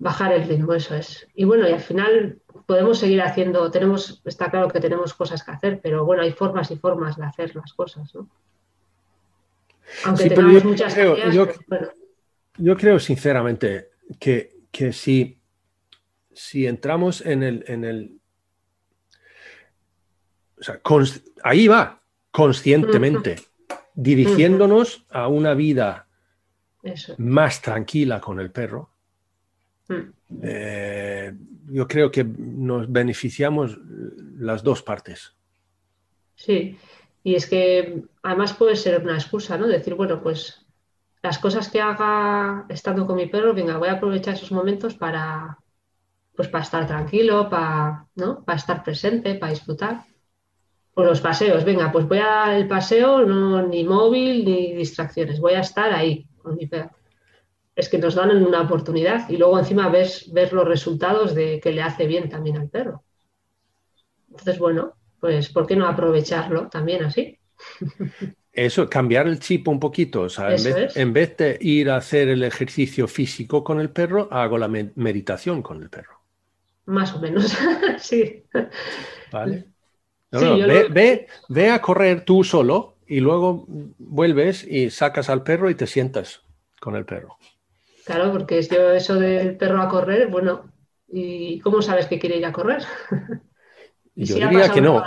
[0.00, 1.28] bajar el ritmo, eso es.
[1.32, 5.52] Y bueno, y al final podemos seguir haciendo, tenemos, está claro que tenemos cosas que
[5.52, 8.28] hacer, pero bueno, hay formas y formas de hacer las cosas, ¿no?
[10.04, 11.48] Aunque tengamos muchas creo, yo,
[12.58, 15.40] yo creo sinceramente que que si,
[16.32, 17.64] si entramos en el...
[17.66, 18.16] En el
[20.58, 20.80] o sea,
[21.42, 23.36] ahí va, conscientemente,
[23.94, 26.06] dirigiéndonos a una vida
[27.16, 28.90] más tranquila con el perro,
[29.88, 29.94] mm.
[30.42, 31.34] eh,
[31.68, 33.78] yo creo que nos beneficiamos
[34.36, 35.34] las dos partes.
[36.34, 36.76] Sí,
[37.22, 39.66] y es que además puede ser una excusa, ¿no?
[39.66, 40.64] Decir, bueno, pues
[41.22, 45.58] las cosas que haga estando con mi perro, venga, voy a aprovechar esos momentos para,
[46.34, 48.42] pues para estar tranquilo, para, ¿no?
[48.42, 50.04] para estar presente, para disfrutar.
[50.94, 55.60] Por los paseos, venga, pues voy al paseo, no, ni móvil ni distracciones, voy a
[55.60, 56.90] estar ahí con mi perro.
[57.76, 61.72] Es que nos dan una oportunidad y luego encima ves, ver los resultados de que
[61.72, 63.04] le hace bien también al perro.
[64.30, 67.38] Entonces, bueno, pues ¿por qué no aprovecharlo también así?
[68.52, 70.22] Eso, cambiar el chip un poquito.
[70.22, 74.58] O sea, en vez, de ir a hacer el ejercicio físico con el perro, hago
[74.58, 76.20] la meditación con el perro.
[76.86, 77.56] Más o menos,
[77.98, 78.42] sí.
[79.30, 79.66] Vale.
[80.32, 83.66] ve, ve, a correr tú solo y luego
[83.98, 86.42] vuelves y sacas al perro y te sientas
[86.80, 87.36] con el perro.
[88.04, 90.72] Claro, porque es yo eso del perro a correr, bueno,
[91.08, 92.82] ¿y cómo sabes que quiere ir a correr?
[94.14, 95.02] yo diría que no.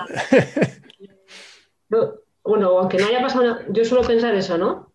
[1.89, 4.91] no bueno, aunque no haya pasado nada, yo suelo pensar eso, ¿no?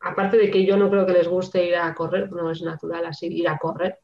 [0.00, 3.06] Aparte de que yo no creo que les guste ir a correr, no es natural
[3.06, 3.98] así ir a correr,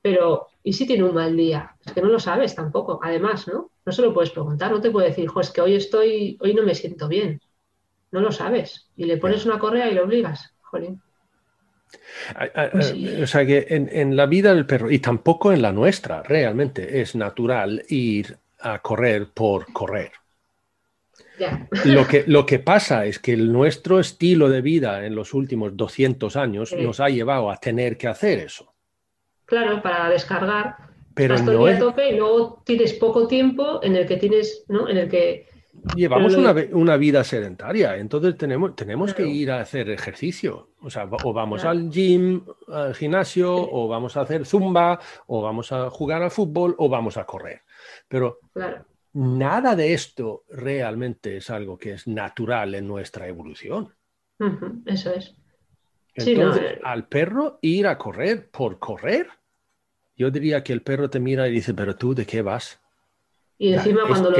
[0.00, 1.76] pero ¿y si tiene un mal día?
[1.84, 3.70] Es que no lo sabes tampoco, además, ¿no?
[3.84, 6.54] No se lo puedes preguntar, no te puede decir, jo, es que hoy estoy, hoy
[6.54, 7.40] no me siento bien.
[8.12, 8.88] No lo sabes.
[8.96, 10.54] Y le pones una correa y lo obligas.
[10.62, 11.02] Jolín.
[12.72, 16.22] Pues o sea que en, en, la vida del perro, y tampoco en la nuestra,
[16.22, 20.12] realmente es natural ir a correr por correr.
[21.84, 26.34] Lo, que, lo que pasa es que nuestro estilo de vida en los últimos 200
[26.36, 28.74] años nos ha llevado a tener que hacer eso.
[29.44, 30.76] Claro, para descargar.
[31.14, 31.78] Pero no es...
[31.78, 34.88] tope y luego tienes poco tiempo en el que tienes, ¿no?
[34.88, 35.46] En el que
[35.94, 40.70] Llevamos una, una, vida sedentaria, entonces tenemos, tenemos que ir a hacer ejercicio.
[40.80, 45.70] O sea, o vamos al gym, al gimnasio, o vamos a hacer zumba, o vamos
[45.72, 47.60] a jugar al fútbol, o vamos a correr.
[48.08, 48.84] Pero claro
[49.16, 53.94] nada de esto realmente es algo que es natural en nuestra evolución.
[54.84, 55.34] eso es.
[56.14, 59.28] Entonces, eh, al perro ir a correr por correr,
[60.16, 62.78] yo diría que el perro te mira y dice, pero tú de qué vas?
[63.58, 64.36] Y encima cuando lo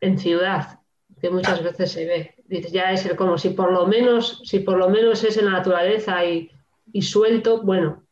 [0.00, 0.80] en ciudad,
[1.18, 4.60] que muchas veces se ve, dices, ya es el como si por lo menos, si
[4.60, 6.50] por lo menos es en la naturaleza y,
[6.92, 8.05] y suelto, bueno,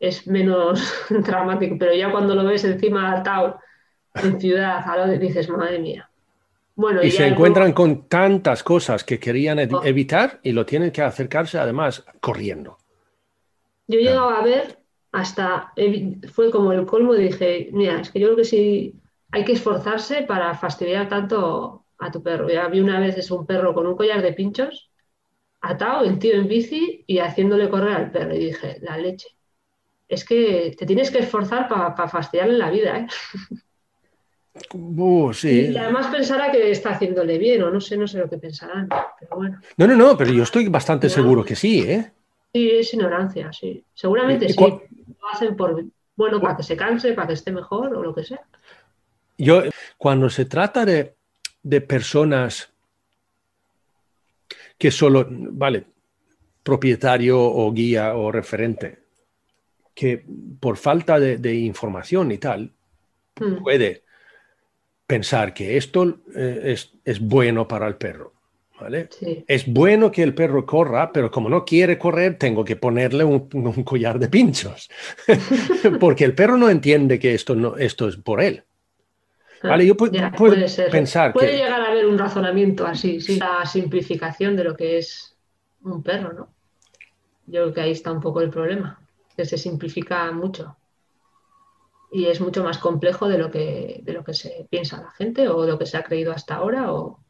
[0.00, 3.60] es menos dramático, pero ya cuando lo ves encima atado
[4.14, 6.10] en ciudad, a lo dices, madre mía.
[6.74, 9.84] Bueno, y, se encuentran con tantas cosas que querían oh.
[9.84, 12.78] evitar y lo tienen que acercarse además corriendo.
[13.86, 14.78] Yo llegaba a ver
[15.12, 15.72] hasta,
[16.32, 18.94] fue como el colmo dije, mira, es que yo creo que sí
[19.30, 22.48] hay que esforzarse para fastidiar tanto a tu perro.
[22.48, 24.90] Ya vi una vez es un perro con un collar de pinchos
[25.60, 28.34] atado, el tío en bici y haciéndole correr al perro.
[28.34, 29.28] Y dije, la leche.
[30.10, 33.06] Es que te tienes que esforzar para fastidiarle la vida, ¿eh?
[34.74, 35.70] Uh, sí.
[35.70, 38.88] Y además pensará que está haciéndole bien, o no sé, no sé lo que pensarán,
[38.88, 39.60] pero bueno.
[39.76, 42.10] No, no, no, pero yo estoy bastante seguro que sí, ¿eh?
[42.52, 43.84] Sí, es ignorancia, sí.
[43.94, 44.58] Seguramente ¿Y sí.
[44.58, 45.84] Lo hacen por,
[46.16, 48.40] bueno, para que se canse, para que esté mejor o lo que sea.
[49.38, 49.62] Yo,
[49.96, 51.14] cuando se trata de,
[51.62, 52.72] de personas
[54.76, 55.84] que solo, vale,
[56.64, 58.99] propietario o guía o referente,
[59.94, 60.24] que
[60.60, 62.72] por falta de, de información y tal,
[63.40, 64.04] Mm, puede
[65.06, 68.32] pensar que esto eh, es, es bueno para el perro,
[68.80, 69.08] ¿vale?
[69.10, 73.24] Sí, Es bueno que el perro corra, pero como no quiere correr, tengo que ponerle
[73.24, 74.88] un, un collar de pinchos,
[76.00, 78.62] porque el perro no entiende que esto, no, esto es por él.
[79.62, 80.90] Vale, yo pu- Ya, puedo puede ser.
[80.90, 84.98] pensar Puede que- llegar a haber un razonamiento así, sí, la simplificación de lo que
[84.98, 85.36] es
[85.82, 86.48] un perro, ¿no?
[87.46, 88.98] Yo creo que ahí está un poco el problema,
[89.36, 90.76] que se simplifica mucho.
[92.12, 95.48] Y es mucho más complejo de lo que, de lo que se piensa la gente
[95.48, 96.92] o de lo que se ha creído hasta ahora.
[96.92, 97.20] O...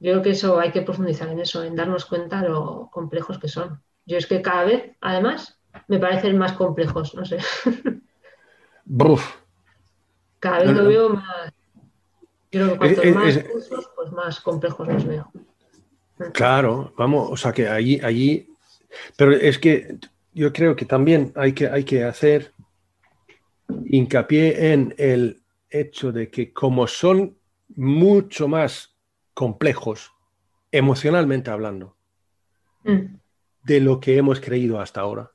[0.00, 3.38] Yo creo que eso hay que profundizar en eso, en darnos cuenta de lo complejos
[3.38, 3.80] que son.
[4.06, 7.38] Yo es que cada vez, además, me parecen más complejos, no sé.
[8.84, 9.36] Bruf,
[10.40, 11.52] Cada vez lo veo más.
[12.50, 15.30] Yo creo que Eh, eh, más cursos, pues más complejos los veo.
[16.32, 18.48] Claro, vamos, o sea que allí, allí,
[19.16, 19.96] pero es que
[20.32, 22.52] yo creo que también hay que, hay que hacer
[23.84, 28.96] hincapié en el hecho de que como son mucho más
[29.34, 30.12] complejos,
[30.72, 31.96] emocionalmente hablando,
[32.82, 33.18] Mm,
[33.62, 35.32] de lo que hemos creído hasta ahora,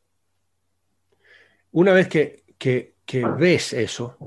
[1.72, 4.18] una vez que, que, que ves eso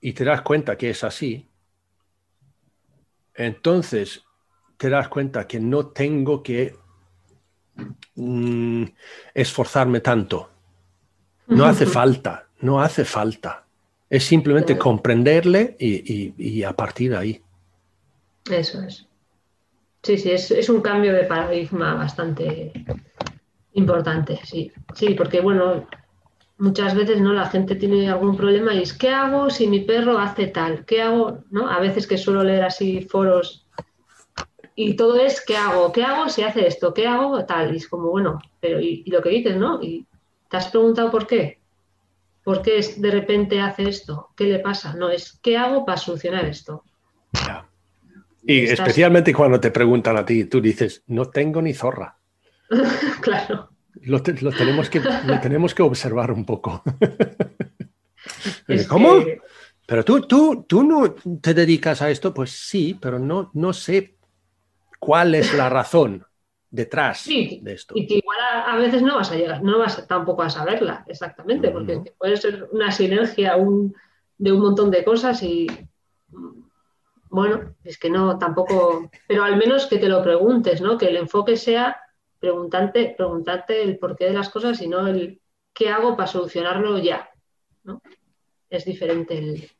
[0.00, 1.50] y te das cuenta que es así,
[3.34, 4.24] entonces
[4.78, 6.74] te das cuenta que no tengo que
[8.16, 8.84] mm,
[9.34, 10.50] esforzarme tanto.
[11.48, 13.64] No hace falta, no hace falta.
[14.08, 14.82] Es simplemente Claro.
[14.84, 17.42] comprenderle y, y- y a partir de ahí.
[18.50, 19.06] Eso es.
[20.02, 22.72] Sí, sí, es, es un cambio de paradigma bastante
[23.74, 24.72] importante, sí.
[24.94, 25.86] Sí, porque bueno,
[26.58, 30.18] muchas veces no la gente tiene algún problema y es ¿qué hago si mi perro
[30.18, 30.84] hace tal?
[30.84, 31.40] ¿Qué hago?
[31.50, 31.68] ¿No?
[31.70, 33.59] A veces que suelo leer así foros
[34.76, 35.92] y todo es ¿qué hago?
[35.92, 36.94] ¿Qué hago si hace esto?
[36.94, 37.44] ¿Qué hago?
[37.44, 37.74] Tal.
[37.74, 39.82] Y es como, bueno, pero y, y lo que dices, ¿no?
[39.82, 40.06] Y
[40.48, 41.58] te has preguntado por qué.
[42.44, 44.30] ¿Por qué es- de repente hace esto?
[44.36, 44.94] ¿Qué le pasa?
[44.94, 46.84] No, es ¿qué hago para solucionar esto?
[47.34, 47.66] Ya.
[48.42, 52.16] Y Estás- especialmente cuando te preguntan a ti, tú dices, no tengo ni zorra.
[53.20, 53.68] Claro.
[54.02, 56.82] Lo, te- lo tenemos, que, lo tenemos que observar un poco.
[58.88, 59.24] ¿Cómo?
[59.24, 59.40] que-
[59.86, 64.16] Pero tú, tú, tú no te dedicas a esto, pues sí, pero no, no sé
[65.00, 66.24] cuál es la razón
[66.70, 67.94] detrás Sí, de esto.
[67.96, 71.04] Y que igual a, a veces no vas a llegar, no vas tampoco a saberla
[71.08, 72.04] exactamente, porque No.
[72.16, 73.92] puede ser una sinergia un-
[74.38, 75.66] de un montón de cosas y
[77.28, 80.98] bueno, es que no tampoco, pero al menos que te lo preguntes, ¿no?
[80.98, 81.96] Que el enfoque sea
[82.38, 85.40] preguntarte, preguntarte el porqué de las cosas y no el
[85.72, 87.28] qué hago para solucionarlo ya,
[87.84, 88.02] ¿no?
[88.68, 89.70] Es diferente el,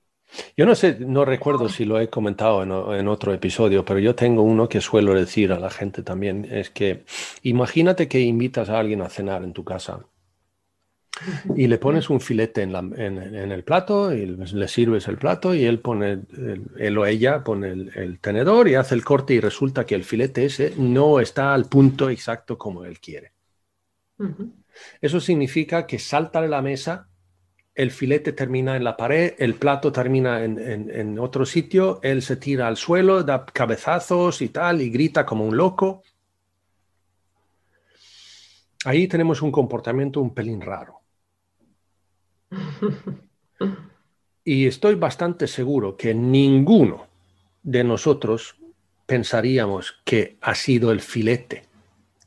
[0.57, 4.43] Yo no sé, no recuerdo si lo he comentado en, otro episodio, pero yo tengo
[4.43, 7.05] uno que suelo decir a la gente también, es que
[7.43, 10.01] imagínate que invitas a alguien a cenar en tu casa
[11.57, 15.18] y le pones un filete en, la- en- en el plato y le sirves el
[15.18, 16.20] plato y él pone,
[16.78, 20.05] él o ella pone el, el tenedor y hace el corte y resulta que el
[20.05, 23.33] filete ese no está al punto exacto como él quiere.
[25.03, 27.09] Eso significa que salta de la mesa,
[27.83, 32.20] el filete termina en la pared, el plato termina en, en- en otro sitio, él
[32.20, 36.03] se tira al suelo, da cabezazos y tal, y grita como un loco.
[38.85, 41.01] Ahí tenemos un comportamiento un pelín raro.
[44.45, 47.07] Y estoy bastante seguro que ninguno
[47.62, 48.57] de nosotros
[49.07, 51.64] pensaríamos que ha sido el filete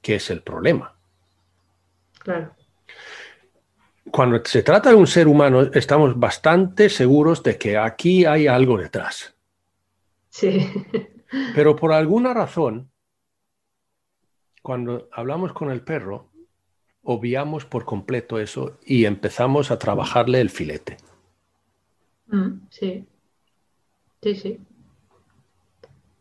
[0.02, 0.96] que es el problema.
[2.20, 2.56] claro.
[4.14, 8.78] Cuando se trata de un ser humano, estamos bastante seguros de que aquí hay algo
[8.78, 9.34] detrás.
[10.30, 10.70] Sí.
[11.56, 12.92] Pero por alguna razón,
[14.62, 16.30] cuando hablamos con el perro,
[17.02, 20.98] obviamos por completo eso y empezamos a trabajarle el filete.
[22.28, 23.08] Mm, Sí.
[24.22, 24.60] Sí, sí.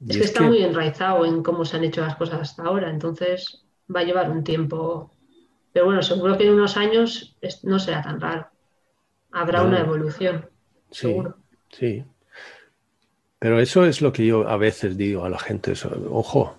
[0.01, 2.89] Y Es que está muy enraizado en cómo se han hecho las cosas hasta ahora,
[2.89, 3.63] entonces
[3.95, 5.11] va a llevar un tiempo.
[5.73, 8.47] Pero bueno, seguro que en unos años no será tan raro.
[9.33, 9.69] Habrá No.
[9.69, 10.49] una evolución,
[10.91, 11.37] sí, seguro.
[11.71, 12.05] sí.
[13.39, 16.55] Pero eso es lo que yo a veces digo a la gente, eso, ojo,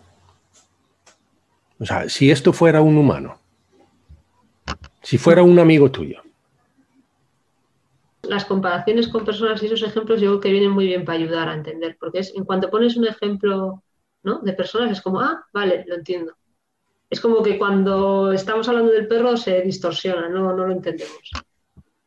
[1.79, 3.39] O sea, si esto fuera un humano,
[5.01, 6.21] si fuera un amigo tuyo.
[8.23, 11.49] Las comparaciones con personas y esos ejemplos yo creo que vienen muy bien para ayudar
[11.49, 13.83] a entender, porque es en cuanto pones un ejemplo
[14.23, 14.39] ¿no?
[14.39, 16.33] de personas es como, ah, vale, lo entiendo.
[17.13, 21.29] Es como que cuando estamos hablando del perro se distorsiona, no, no lo entendemos.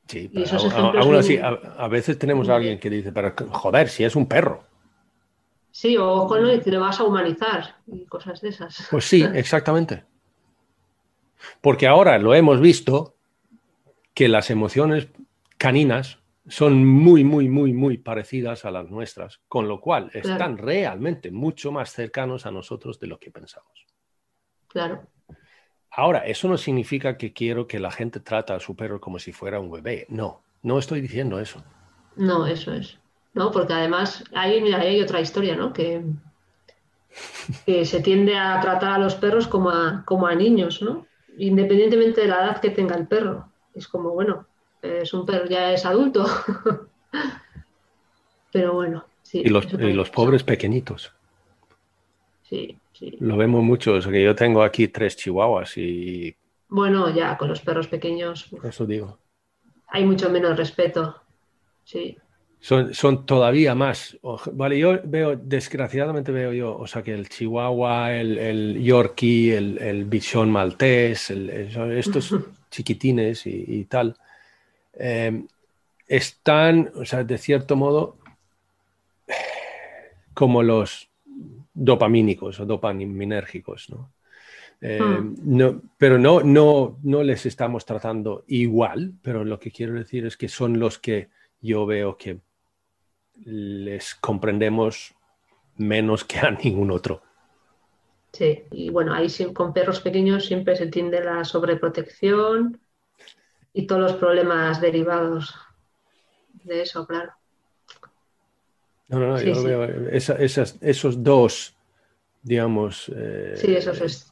[0.09, 4.17] Sí, pero aún así, a, veces tenemos a alguien que dice, pero joder, si es
[4.17, 4.65] un perro.
[5.71, 8.89] Sí, o con lo que le vas a humanizar y cosas de esas.
[8.91, 10.03] Pues sí, exactamente.
[11.61, 13.15] Porque ahora lo hemos visto
[14.13, 15.07] que las emociones
[15.57, 21.31] caninas son muy, muy, muy, muy parecidas a las nuestras, con lo cual están realmente
[21.31, 23.87] mucho más cercanos a nosotros de lo que pensamos.
[24.77, 25.07] Claro.
[25.91, 29.33] Ahora, eso no significa que quiero que la gente trate a su perro como si
[29.33, 30.05] fuera un bebé.
[30.11, 31.65] No, no estoy diciendo eso.
[32.15, 32.99] No, eso es.
[33.33, 35.73] No, porque además ahí, hay otra historia, ¿no?
[35.73, 36.05] Que,
[37.65, 41.07] que se tiende a tratar a los perros como a, como a niños, ¿no?
[41.39, 43.51] Independientemente de la edad que tenga el perro.
[43.73, 44.47] Es como, bueno,
[44.83, 46.27] es un perro, ya es adulto.
[48.53, 49.41] Pero bueno, sí.
[49.43, 51.15] Y los, los pobres pequeñitos.
[52.43, 53.17] Sí, sí.
[53.21, 53.99] Lo vemos mucho.
[54.01, 56.37] que yo tengo aquí tres chihuahuas y.
[56.69, 58.49] Bueno, ya con los perros pequeños.
[58.65, 59.19] Eso digo.
[59.89, 61.23] Hay mucho menos respeto.
[61.85, 62.17] Sí.
[62.59, 64.19] Son, son, todavía más.
[64.53, 69.79] Vale, yo veo, desgraciadamente veo yo, o sea, que el Chihuahua, el, el Yorkie, el,
[69.79, 72.35] el Bichón Maltés, estos
[72.71, 74.17] chiquitines y, tal,
[74.95, 75.45] eh,
[76.09, 78.17] están, o sea, de cierto modo,
[80.35, 81.09] como los
[81.77, 84.13] dopamínicos o dopaminérgicos, ¿no?
[84.81, 85.37] Eh, hmm.
[85.43, 90.37] no, pero no, no, no les estamos tratando igual, pero lo que quiero decir es
[90.37, 92.41] que son los que yo veo que
[93.45, 95.15] les comprendemos
[95.77, 97.23] menos que a ningún otro.
[98.33, 102.79] Sí, y bueno, ahí con perros pequeños siempre se tiende la sobreprotección
[103.73, 105.55] y todos los problemas derivados
[106.65, 107.33] de eso, claro.
[109.09, 111.77] No, no, no, yo veo esos dos,
[112.43, 113.55] digamos, eh,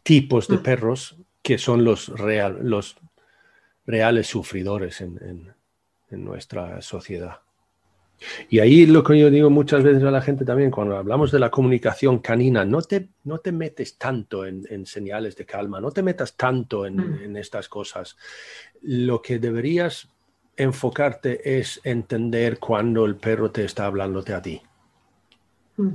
[0.02, 0.62] tipos de mm.
[0.62, 2.96] perros que son los, real, los
[3.86, 5.54] reales sufridores en
[6.10, 7.40] nuestra sociedad.
[8.48, 11.38] Y ahí lo que yo digo muchas veces a la gente también, cuando hablamos de
[11.38, 16.02] la comunicación canina, no te, no te metes tanto en, señales de calma, no te
[16.02, 17.22] metas tanto en, mm.
[17.24, 18.16] en, estas cosas.
[18.82, 20.08] Lo que deberías
[20.56, 24.62] enfocarte es entender cuando el perro te está hablándote a ti.
[25.76, 25.92] Mm.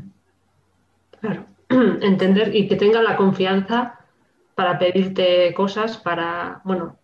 [1.21, 3.99] Claro, entender y que tenga la confianza
[4.55, 6.97] para pedirte cosas, para, bueno,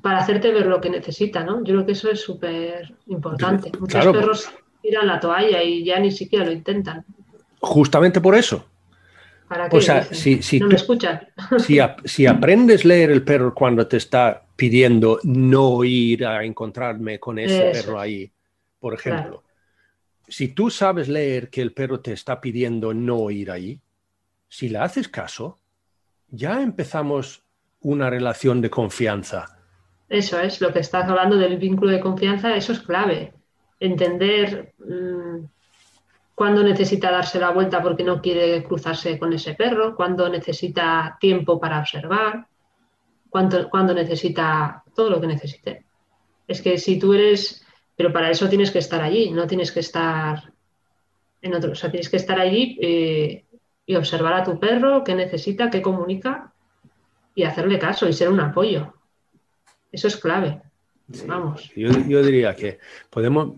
[0.00, 1.58] para hacerte ver lo que necesita, ¿no?
[1.58, 3.70] Yo creo que eso es súper importante.
[3.78, 7.04] Muchos perros tiran la toalla y ya ni siquiera lo intentan.
[7.60, 8.64] Justamente por eso.
[9.52, 9.76] ¿Para qué?
[9.76, 11.28] O sea, si, si, no me escuchan.
[11.58, 17.18] Si, si, aprendes a leer el perro cuando te está pidiendo no ir a encontrarme
[17.20, 18.30] con ese perro ahí,
[18.80, 19.42] por ejemplo.
[20.26, 23.78] Si tú sabes leer que el perro te está pidiendo no ir ahí,
[24.48, 25.58] si le haces caso,
[26.30, 27.42] ya empezamos
[27.80, 29.58] una relación de confianza
[30.12, 33.32] eso es, lo que estás hablando del vínculo de confianza, eso es clave.
[33.80, 35.46] Entender mm,
[36.42, 41.60] cuándo necesita darse la vuelta porque no quiere cruzarse con ese perro, cuándo necesita tiempo
[41.60, 42.48] para observar,
[43.30, 45.84] cuándo, necesita todo lo que necesite.
[46.48, 47.64] Es que si tú eres,
[47.94, 50.52] pero para eso tienes que estar allí, no tienes que estar
[51.42, 53.44] en otro, o sea, tienes que estar allí eh,
[53.86, 56.52] y observar a tu perro, qué necesita, qué comunica
[57.36, 58.94] y hacerle caso y ser un apoyo.
[59.92, 60.60] Eso es clave.
[61.26, 61.70] Vamos.
[61.74, 62.78] Yo, diría que
[63.10, 63.52] podemos,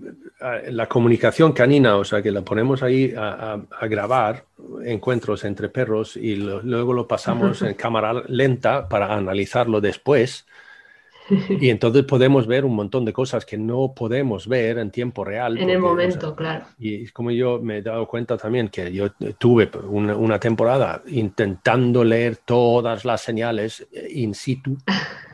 [0.71, 4.45] la comunicación canina, o sea, que la ponemos ahí a, grabar
[4.85, 10.47] encuentros entre perros y luego lo pasamos en cámara lenta para analizarlo después.
[11.59, 15.57] Y entonces podemos ver un montón de cosas que no podemos ver en tiempo real.
[15.57, 16.67] En el momento, claro.
[16.79, 22.05] Y como yo me he dado cuenta también que yo tuve una, una temporada intentando
[22.05, 24.77] leer todas las señales in situ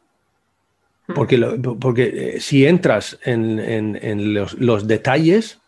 [1.13, 1.37] Porque,
[1.79, 5.59] porque eh, si entras en, los, detalles,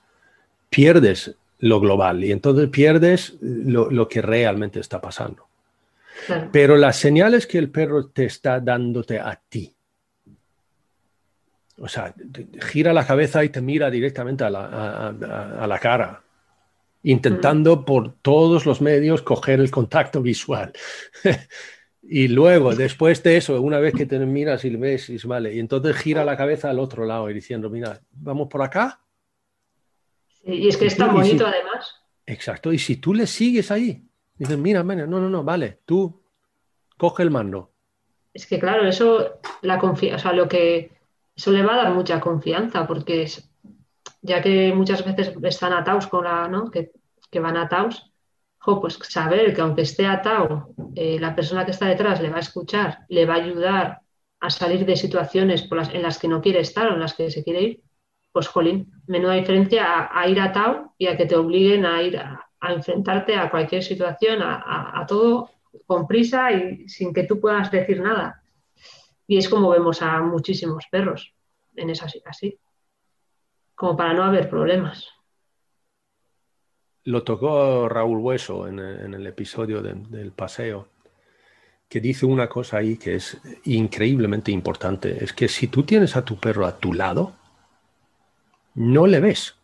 [0.69, 5.47] pierdes lo global y entonces pierdes lo, que realmente está pasando.
[6.51, 9.73] Pero las señales que el perro te está dándote a ti.
[11.79, 12.13] O sea,
[12.61, 16.21] gira la cabeza y te mira directamente a la, a, la cara,
[17.01, 20.71] intentando por todos los medios coger el contacto visual.
[22.05, 25.53] y luego, después de eso, una vez que te miras y le ves, y vale,
[25.53, 28.99] y entonces gira la cabeza al otro lado y diciendo, mira, vamos por acá.
[30.43, 31.95] y es que es tan bonito además.
[32.25, 34.03] Exacto, y si tú le sigues ahí,
[34.35, 36.21] dices, mira, mira, no, no, no, vale, tú
[36.97, 37.71] coge el mando.
[38.33, 40.91] Es que claro, eso, la confianza, o sea, lo que,
[41.35, 43.49] eso le va a dar mucha confianza, porque es,
[44.21, 46.69] ya que muchas veces están atados con la, ¿no?
[46.69, 46.91] Que,
[47.31, 48.12] que van atados,
[48.63, 52.41] pues saber que aunque esté atado, eh, la persona que está detrás le va a
[52.47, 54.01] escuchar, le va a ayudar
[54.39, 57.43] a salir de situaciones en las que no quiere estar o en las que se
[57.43, 57.83] quiere ir,
[58.31, 62.49] pues jolín, menuda diferencia a, ir atado y a que te obliguen a ir a,
[62.61, 65.49] enfrentarte a cualquier situación, a, todo
[65.85, 68.41] con prisa y sin que tú puedas decir nada.
[69.27, 71.33] Y es como vemos a muchísimos perros
[71.75, 72.57] en esa así,
[73.75, 75.09] como para no haber problemas.
[77.05, 80.87] Lo tocó Raúl Hueso en, el episodio del paseo,
[81.89, 86.23] que dice una cosa ahí que es increíblemente importante, es que si tú tienes a
[86.23, 87.33] tu perro a tu lado,
[88.75, 89.55] no le ves.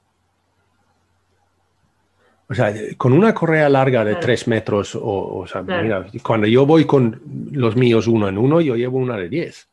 [2.50, 6.86] O sea, con una correa larga de tres metros, o, sea, mira, cuando yo voy
[6.86, 7.22] con
[7.52, 9.69] los míos uno en uno, yo llevo una de diez.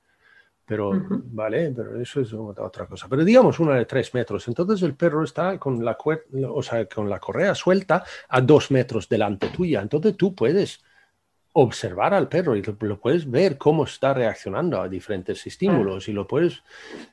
[0.67, 3.07] Pero, vale, pero eso es otra cosa.
[3.09, 4.49] Pero digamos una de tres metros.
[4.49, 5.97] Entonces el perro está con la,
[6.51, 9.81] o sea, con la correa suelta a dos metros delante tuya.
[9.81, 10.83] Entonces tú puedes
[11.59, 16.27] observar al perro y lo, puedes ver cómo está reaccionando a diferentes estímulos y lo
[16.27, 16.63] puedes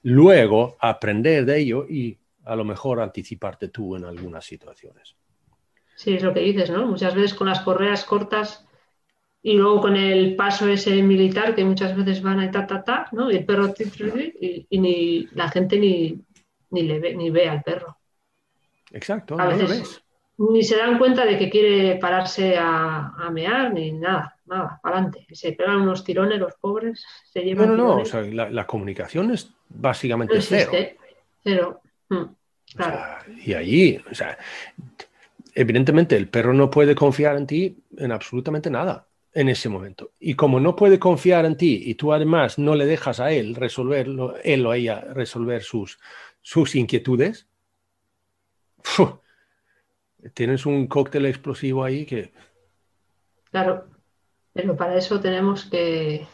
[0.01, 5.16] luego aprender de ello y a lo mejor anticiparte tú en algunas situaciones.
[5.95, 6.86] Sí, es lo que dices, ¿no?
[6.86, 8.66] Muchas veces con las correas cortas
[9.45, 13.09] y luego con el paso ese militar que muchas veces van a ta, ta, ta,
[13.11, 13.29] ¿no?
[13.29, 16.17] Y el perro y, y ni la gente ni,
[16.69, 17.97] ni, le ve, ni ve al perro.
[18.91, 20.01] Exacto, a veces
[20.37, 24.97] ni se dan cuenta de que quiere pararse a, a mear ni nada, nada, para
[24.97, 25.27] adelante.
[25.31, 27.69] Se pegan unos tirones los pobres, se llevan.
[27.69, 30.71] No, no, no, o sea, la, comunicación es básicamente cero.
[31.43, 31.81] Cero.
[32.09, 32.23] Mm,
[33.45, 34.37] y allí, o sea,
[35.53, 40.11] evidentemente el perro no puede confiar en ti en absolutamente nada en ese momento.
[40.19, 43.55] Y como no puede confiar en ti y tú además no le dejas a él
[43.55, 44.07] resolver,
[44.43, 45.99] él o ella resolver sus,
[46.41, 47.47] sus inquietudes,
[50.34, 52.34] tienes un cóctel explosivo ahí que...
[53.51, 53.86] Claro,
[54.53, 56.27] pero para eso tenemos que...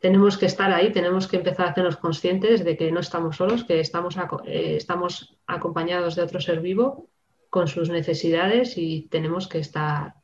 [0.00, 3.62] Tenemos que estar ahí, tenemos que empezar a hacernos conscientes de que no estamos solos,
[3.62, 7.08] que estamos, eh, estamos acompañados de otro ser vivo
[7.50, 10.21] con sus necesidades y tenemos que estar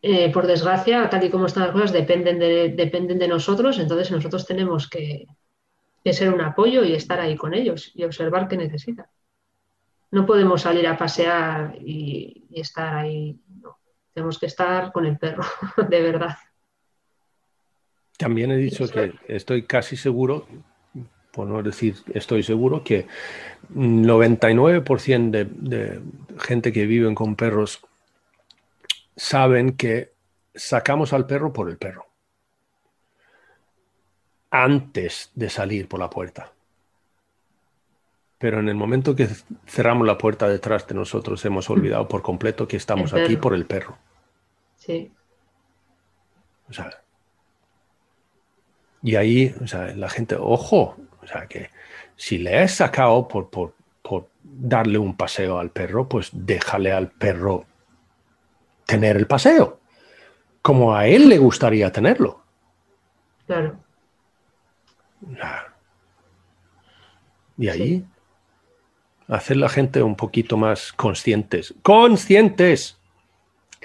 [0.00, 4.10] eh, por desgracia, tal y como están las cosas, dependen de, dependen de nosotros, entonces
[4.10, 5.26] nosotros tenemos que,
[6.04, 9.06] ser un apoyo y estar ahí con ellos y observar qué necesitan.
[10.10, 13.38] No podemos salir a pasear y, estar ahí,
[14.14, 15.44] tenemos que estar con el perro,
[15.88, 16.36] de verdad.
[18.16, 20.46] También he dicho que estoy casi seguro,
[21.30, 23.06] por no decir estoy seguro, que
[23.74, 26.00] 99% de, de
[26.38, 27.82] gente que viven con perros
[29.16, 30.12] saben que
[30.54, 32.06] sacamos al perro por el perro
[34.50, 36.52] antes de salir por la puerta.
[38.38, 39.28] Pero en el momento que
[39.66, 43.66] cerramos la puerta detrás de nosotros, hemos olvidado por completo que estamos aquí por el
[43.66, 43.98] perro.
[44.76, 45.10] Sí.
[46.68, 46.90] O sea,
[49.02, 51.70] y ahí, o sea, la gente, ojo, o sea, que
[52.16, 57.10] si le has sacado por, por, por darle un paseo al perro, pues déjale al
[57.10, 57.66] perro
[58.86, 59.80] tener el paseo,
[60.62, 62.42] como a él le gustaría tenerlo.
[63.46, 63.78] Claro.
[67.56, 68.04] Y ahí
[69.28, 71.74] hacer la gente un poquito más conscientes.
[71.82, 72.98] ¡Conscientes!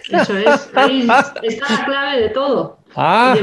[0.09, 1.07] Eso es, ahí
[1.43, 2.79] está la clave de todo.
[2.95, 3.35] Ah.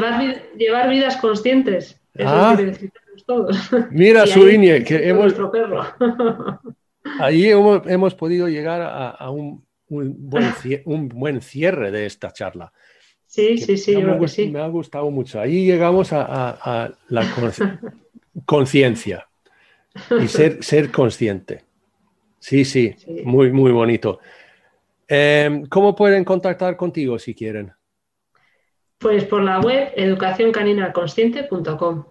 [0.57, 2.01] Llevar, vidas conscientes.
[2.15, 2.45] Eso ah.
[2.45, 3.71] es lo que necesitamos todos.
[3.91, 5.35] Mira, Suriñe, que hemos.
[5.35, 5.85] Perro.
[7.21, 10.45] Ahí hemos, hemos, podido llegar a un un buen,
[10.85, 12.73] un buen cierre de esta charla.
[13.27, 15.41] Sí, sí, sí, me, ha gustado mucho.
[15.41, 17.35] Ahí llegamos a, la
[18.47, 19.29] conciencia
[20.21, 21.65] y ser, ser consciente.
[22.39, 24.21] Sí, sí, muy, muy bonito.
[25.09, 27.73] Em, ¿Cómo pueden contactar contigo si quieren?
[28.99, 32.05] Pues por la web educacioncaninaconsciente.com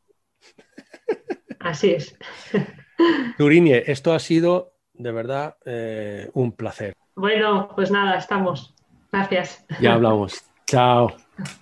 [1.61, 2.15] Así es.
[3.39, 6.93] Turiñe, esto ha sido de verdad eh, un placer.
[7.15, 8.75] Bueno, pues nada, estamos.
[9.11, 9.65] Gracias.
[9.81, 10.45] Ya hablamos.
[10.67, 11.17] Chao.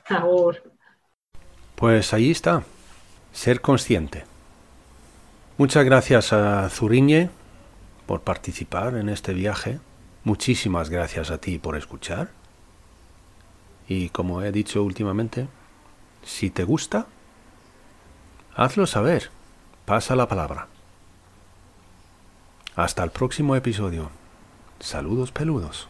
[0.08, 0.69] Agur.
[1.80, 2.62] Pues ahí está.
[3.32, 4.24] Ser consciente.
[5.56, 7.30] Muchas gracias a Zuriñe
[8.04, 9.80] por participar en este viaje.
[10.22, 12.32] Muchísimas gracias a ti por escuchar.
[13.88, 15.48] Y como he dicho últimamente,
[16.22, 17.06] si te gusta,
[18.54, 19.30] hazlo saber.
[19.86, 20.68] Pasa la palabra.
[22.76, 24.10] Hasta el próximo episodio.
[24.80, 25.88] Saludos peludos.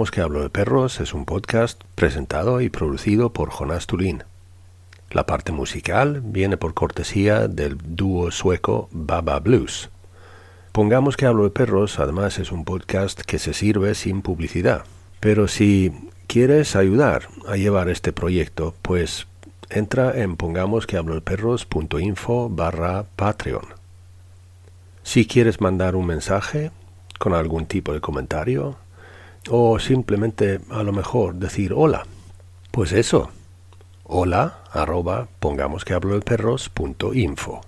[0.00, 4.24] Pongamos que hablo de perros es un podcast presentado y producido por Jonas Tulin.
[5.10, 9.90] La parte musical viene por cortesía del dúo sueco Baba Blues.
[10.72, 14.84] Pongamos que hablo de perros además es un podcast que se sirve sin publicidad.
[15.20, 15.92] Pero si
[16.28, 19.26] quieres ayudar a llevar este proyecto, pues
[19.68, 23.66] entra en pongamos que hablo de perros.info barra Patreon.
[25.02, 26.70] Si quieres mandar un mensaje
[27.18, 28.78] con algún tipo de comentario,
[29.48, 32.06] o simplemente a lo mejor decir hola.
[32.70, 33.30] Pues eso,
[34.04, 37.62] hola arroba pongamos que hablo de perros punto info.